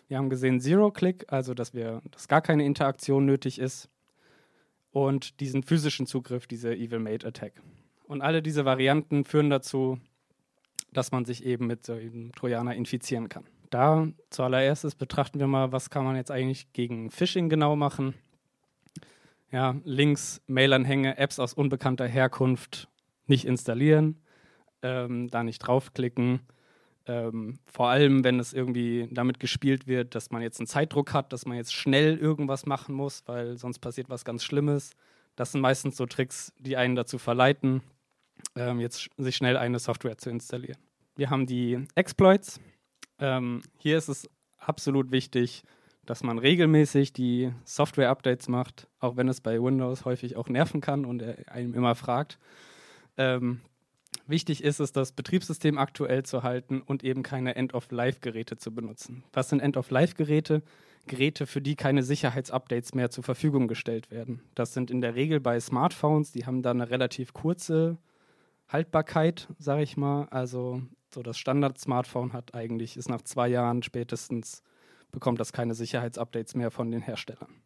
[0.07, 3.89] Wir haben gesehen Zero-Click, also dass, wir, dass gar keine Interaktion nötig ist.
[4.91, 7.53] Und diesen physischen Zugriff, diese Evil Mate Attack.
[8.05, 9.99] Und alle diese Varianten führen dazu,
[10.91, 13.45] dass man sich eben mit so einem Trojaner infizieren kann.
[13.71, 18.13] Da zuallererst betrachten wir mal, was kann man jetzt eigentlich gegen Phishing genau machen.
[19.51, 22.87] Ja, Links, Mailanhänge, Apps aus unbekannter Herkunft
[23.25, 24.21] nicht installieren,
[24.83, 26.41] ähm, da nicht draufklicken.
[27.05, 31.33] Ähm, vor allem, wenn es irgendwie damit gespielt wird, dass man jetzt einen Zeitdruck hat,
[31.33, 34.91] dass man jetzt schnell irgendwas machen muss, weil sonst passiert was ganz Schlimmes.
[35.35, 37.81] Das sind meistens so Tricks, die einen dazu verleiten,
[38.55, 40.77] ähm, jetzt sich schnell eine Software zu installieren.
[41.15, 42.61] Wir haben die Exploits.
[43.19, 45.63] Ähm, hier ist es absolut wichtig,
[46.05, 51.05] dass man regelmäßig die Software-Updates macht, auch wenn es bei Windows häufig auch nerven kann
[51.05, 52.39] und er einem immer fragt.
[53.17, 53.61] Ähm,
[54.27, 59.23] wichtig ist es, das Betriebssystem aktuell zu halten und eben keine End-of-Life-Geräte zu benutzen.
[59.33, 60.63] Was sind End-of-Life-Geräte?
[61.05, 64.41] Geräte, für die keine Sicherheitsupdates mehr zur Verfügung gestellt werden.
[64.55, 67.97] Das sind in der Regel bei Smartphones, die haben da eine relativ kurze
[68.69, 70.27] Haltbarkeit, sage ich mal.
[70.31, 70.81] Also
[71.13, 74.63] so das Standard-Smartphone hat eigentlich, ist nach zwei Jahren spätestens,
[75.11, 77.61] bekommt das keine Sicherheitsupdates mehr von den Herstellern.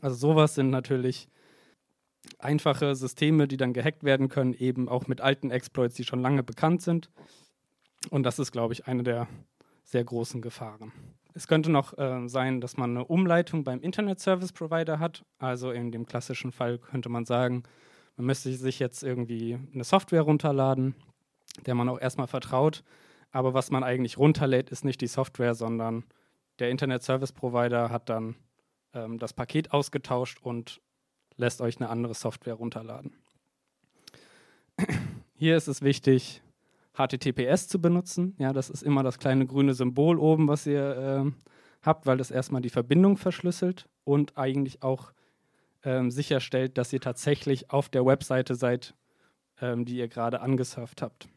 [0.00, 1.28] Also sowas sind natürlich
[2.38, 6.42] einfache Systeme, die dann gehackt werden können, eben auch mit alten Exploits, die schon lange
[6.42, 7.10] bekannt sind.
[8.10, 9.28] Und das ist, glaube ich, eine der
[9.84, 10.92] sehr großen Gefahren.
[11.34, 15.24] Es könnte noch äh, sein, dass man eine Umleitung beim Internet Service Provider hat.
[15.38, 17.62] Also in dem klassischen Fall könnte man sagen,
[18.16, 20.94] man müsste sich jetzt irgendwie eine Software runterladen,
[21.66, 22.82] der man auch erstmal vertraut.
[23.30, 26.04] Aber was man eigentlich runterlädt, ist nicht die Software, sondern
[26.58, 28.34] der Internet Service Provider hat dann
[28.92, 30.80] ähm, das Paket ausgetauscht und
[31.40, 33.12] lässt euch eine andere Software runterladen.
[35.34, 36.42] Hier ist es wichtig,
[36.94, 38.34] HTTPS zu benutzen.
[38.38, 41.32] Ja, das ist immer das kleine grüne Symbol oben, was ihr äh,
[41.82, 45.12] habt, weil das erstmal die Verbindung verschlüsselt und eigentlich auch
[45.82, 48.94] ähm, sicherstellt, dass ihr tatsächlich auf der Webseite seid,
[49.60, 51.28] ähm, die ihr gerade angesurft habt.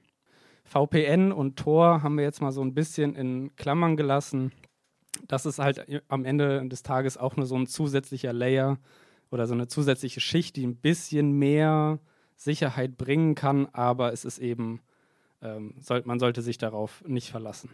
[0.65, 4.51] VPN und Tor haben wir jetzt mal so ein bisschen in Klammern gelassen.
[5.27, 8.79] Das ist halt am Ende des Tages auch nur so ein zusätzlicher Layer
[9.33, 11.99] oder so eine zusätzliche Schicht, die ein bisschen mehr
[12.35, 14.79] Sicherheit bringen kann, aber es ist eben,
[15.41, 17.71] ähm, soll, man sollte sich darauf nicht verlassen.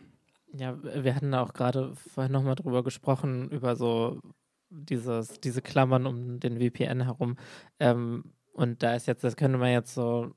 [0.53, 4.21] Ja, wir hatten auch gerade vorhin nochmal drüber gesprochen, über so
[4.69, 7.35] dieses, diese Klammern um den VPN herum.
[7.79, 10.31] Ähm, und da ist jetzt, das könnte man jetzt so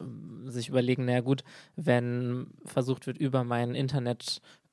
[0.00, 1.44] ähm, sich überlegen, naja gut,
[1.76, 3.74] wenn versucht wird, über meinen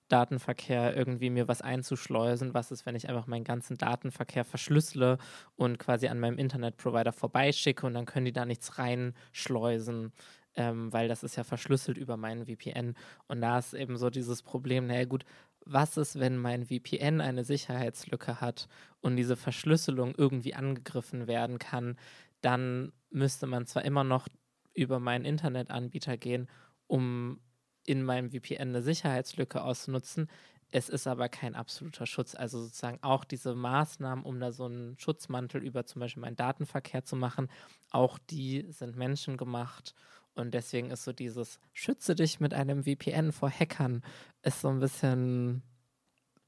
[0.06, 5.18] Internetdatenverkehr irgendwie mir was einzuschleusen, was ist, wenn ich einfach meinen ganzen Datenverkehr verschlüssele
[5.56, 10.14] und quasi an meinem Internetprovider vorbeischicke und dann können die da nichts reinschleusen,
[10.56, 12.94] ähm, weil das ist ja verschlüsselt über meinen VPN.
[13.28, 15.26] Und da ist eben so dieses Problem, naja gut,
[15.66, 18.68] was ist, wenn mein VPN eine Sicherheitslücke hat
[19.02, 21.98] und diese Verschlüsselung irgendwie angegriffen werden kann,
[22.42, 24.28] dann müsste man zwar immer noch
[24.76, 26.48] über meinen Internetanbieter gehen,
[26.86, 27.40] um
[27.86, 30.30] in meinem VPN eine Sicherheitslücke auszunutzen.
[30.72, 32.36] Es ist aber kein absoluter Schutz.
[32.36, 37.04] Also sozusagen auch diese Maßnahmen, um da so einen Schutzmantel über zum Beispiel meinen Datenverkehr
[37.04, 37.50] zu machen,
[37.92, 39.94] auch die sind menschengemacht
[40.36, 44.04] und deswegen ist so dieses Schütze dich mit einem VPN vor Hackern
[44.44, 45.64] ist so ein bisschen,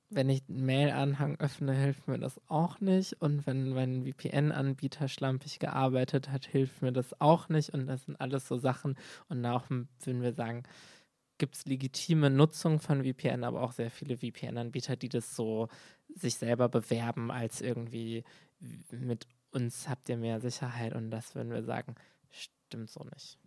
[0.09, 3.13] wenn ich einen Mail-Anhang öffne, hilft mir das auch nicht.
[3.21, 7.69] Und wenn mein VPN-Anbieter schlampig gearbeitet hat, hilft mir das auch nicht.
[7.73, 8.97] Und das sind alles so Sachen.
[9.29, 10.63] Und auch würden wir sagen,
[11.37, 15.67] gibt es legitime Nutzung von VPN, aber auch sehr viele VPN-Anbieter, die das so
[16.15, 18.23] sich selber bewerben als irgendwie
[18.91, 21.95] mit uns habt ihr mehr Sicherheit und das würden wir sagen,
[22.29, 23.37] stimmt so nicht.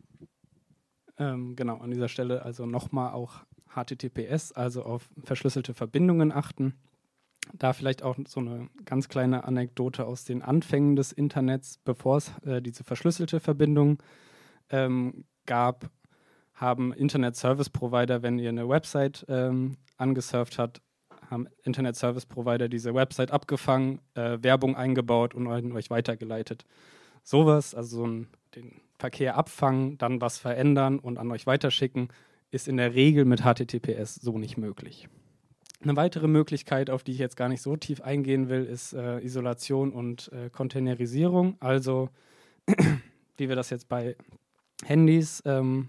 [1.18, 6.74] Ähm, genau, an dieser Stelle also nochmal auch HTTPS, also auf verschlüsselte Verbindungen achten.
[7.52, 12.32] Da vielleicht auch so eine ganz kleine Anekdote aus den Anfängen des Internets, bevor es
[12.44, 13.98] äh, diese verschlüsselte Verbindung
[14.70, 15.90] ähm, gab,
[16.60, 20.82] haben Internet Service Provider, wenn ihr eine Website ähm, angesurft habt,
[21.30, 26.66] haben Internet Service Provider diese Website abgefangen, äh, Werbung eingebaut und euch weitergeleitet.
[27.22, 32.08] Sowas, also so ein, den Verkehr abfangen, dann was verändern und an euch weiterschicken,
[32.50, 35.08] ist in der Regel mit HTTPS so nicht möglich.
[35.82, 39.20] Eine weitere Möglichkeit, auf die ich jetzt gar nicht so tief eingehen will, ist äh,
[39.20, 41.56] Isolation und äh, Containerisierung.
[41.60, 42.10] Also,
[43.38, 44.14] wie wir das jetzt bei
[44.84, 45.88] Handys ähm,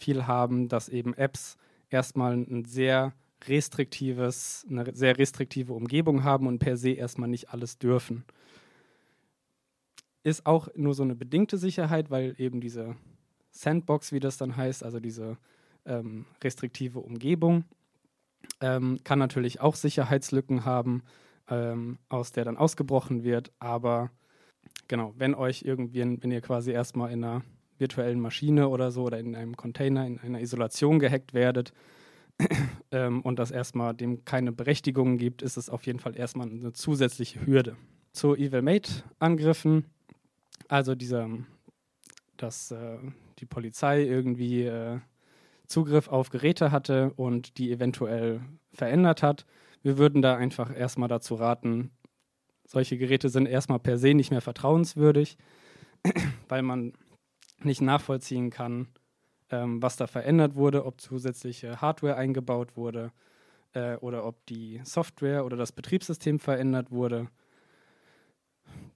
[0.00, 1.56] viel haben, dass eben Apps
[1.90, 3.12] erstmal ein sehr
[3.46, 8.24] restriktives, eine sehr restriktive Umgebung haben und per se erstmal nicht alles dürfen.
[10.22, 12.96] Ist auch nur so eine bedingte Sicherheit, weil eben diese
[13.50, 15.38] Sandbox, wie das dann heißt, also diese
[15.86, 17.64] ähm, restriktive Umgebung,
[18.60, 21.02] ähm, kann natürlich auch Sicherheitslücken haben,
[21.48, 23.50] ähm, aus der dann ausgebrochen wird.
[23.58, 24.10] Aber
[24.88, 27.42] genau, wenn euch irgendwie, wenn ihr quasi erstmal in einer
[27.80, 31.72] virtuellen Maschine oder so oder in einem Container, in einer Isolation gehackt werdet
[32.92, 36.72] ähm, und das erstmal dem keine Berechtigungen gibt, ist es auf jeden Fall erstmal eine
[36.72, 37.76] zusätzliche Hürde.
[38.12, 39.84] Zu Evil Mate-Angriffen,
[40.68, 41.28] also dieser,
[42.36, 42.98] dass äh,
[43.38, 44.98] die Polizei irgendwie äh,
[45.66, 48.40] Zugriff auf Geräte hatte und die eventuell
[48.72, 49.46] verändert hat.
[49.82, 51.90] Wir würden da einfach erstmal dazu raten,
[52.66, 55.36] solche Geräte sind erstmal per se nicht mehr vertrauenswürdig,
[56.48, 56.92] weil man
[57.64, 58.88] nicht nachvollziehen kann,
[59.50, 63.12] ähm, was da verändert wurde, ob zusätzliche Hardware eingebaut wurde
[63.72, 67.28] äh, oder ob die Software oder das Betriebssystem verändert wurde.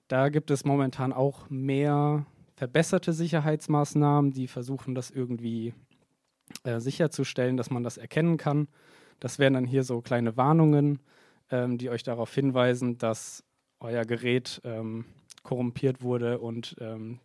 [0.08, 5.74] Da gibt es momentan auch mehr verbesserte Sicherheitsmaßnahmen, die versuchen, das irgendwie
[6.62, 8.68] äh, sicherzustellen, dass man das erkennen kann.
[9.20, 11.00] Das wären dann hier so kleine Warnungen,
[11.50, 13.42] ähm, die euch darauf hinweisen, dass
[13.80, 15.04] euer Gerät ähm,
[15.42, 17.20] korrumpiert wurde und ähm,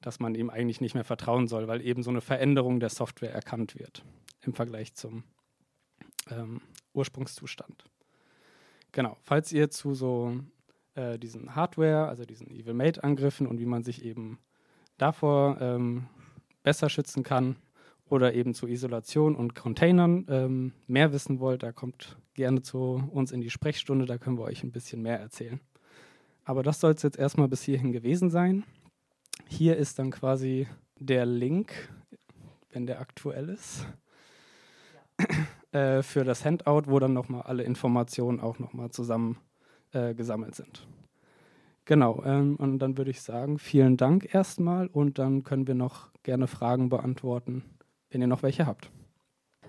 [0.00, 3.32] dass man ihm eigentlich nicht mehr vertrauen soll, weil eben so eine Veränderung der Software
[3.32, 4.04] erkannt wird
[4.42, 5.24] im Vergleich zum
[6.30, 6.60] ähm,
[6.94, 7.84] Ursprungszustand.
[8.92, 10.40] Genau, falls ihr zu so
[10.94, 14.38] äh, diesen Hardware, also diesen Evil Mate-Angriffen und wie man sich eben
[14.98, 16.08] davor ähm,
[16.62, 17.56] besser schützen kann
[18.08, 23.32] oder eben zu Isolation und Containern ähm, mehr wissen wollt, da kommt gerne zu uns
[23.32, 25.60] in die Sprechstunde, da können wir euch ein bisschen mehr erzählen.
[26.44, 28.64] Aber das soll es jetzt erstmal bis hierhin gewesen sein.
[29.50, 31.92] Hier ist dann quasi der Link,
[32.70, 33.84] wenn der aktuell ist,
[35.72, 39.38] äh, für das Handout, wo dann nochmal alle Informationen auch nochmal zusammen
[39.92, 40.86] äh, gesammelt sind.
[41.84, 46.10] Genau, ähm, und dann würde ich sagen, vielen Dank erstmal und dann können wir noch
[46.22, 47.64] gerne Fragen beantworten,
[48.08, 48.90] wenn ihr noch welche habt.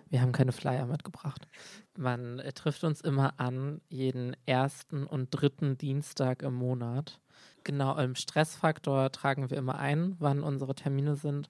[0.09, 1.47] Wir haben keine Flyer mitgebracht.
[1.97, 7.20] Man äh, trifft uns immer an, jeden ersten und dritten Dienstag im Monat.
[7.63, 11.49] Genau, im Stressfaktor tragen wir immer ein, wann unsere Termine sind.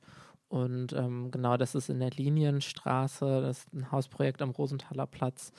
[0.49, 5.53] Und ähm, genau, das ist in der Linienstraße, das ist ein Hausprojekt am Rosenthaler Platz,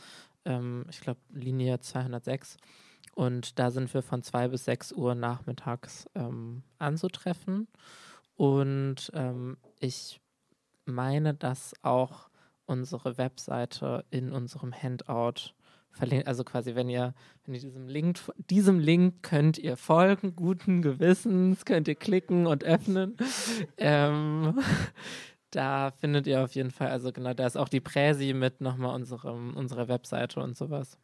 [0.44, 2.58] ähm, ich glaube Linie 206.
[3.14, 7.68] Und da sind wir von 2 bis 6 Uhr nachmittags ähm, anzutreffen.
[8.36, 10.20] Und ähm, ich
[10.84, 12.28] meine, dass auch
[12.66, 15.54] unsere Webseite in unserem Handout
[15.92, 16.26] verlinkt.
[16.26, 17.14] Also quasi, wenn ihr,
[17.44, 18.18] wenn ihr diesem Link,
[18.50, 23.16] diesem Link könnt ihr folgen, guten Gewissens, könnt ihr klicken und öffnen.
[23.78, 24.58] ähm,
[25.50, 28.94] da findet ihr auf jeden Fall, also genau, da ist auch die Präsi mit nochmal
[28.94, 30.98] unserem, unserer Webseite und sowas.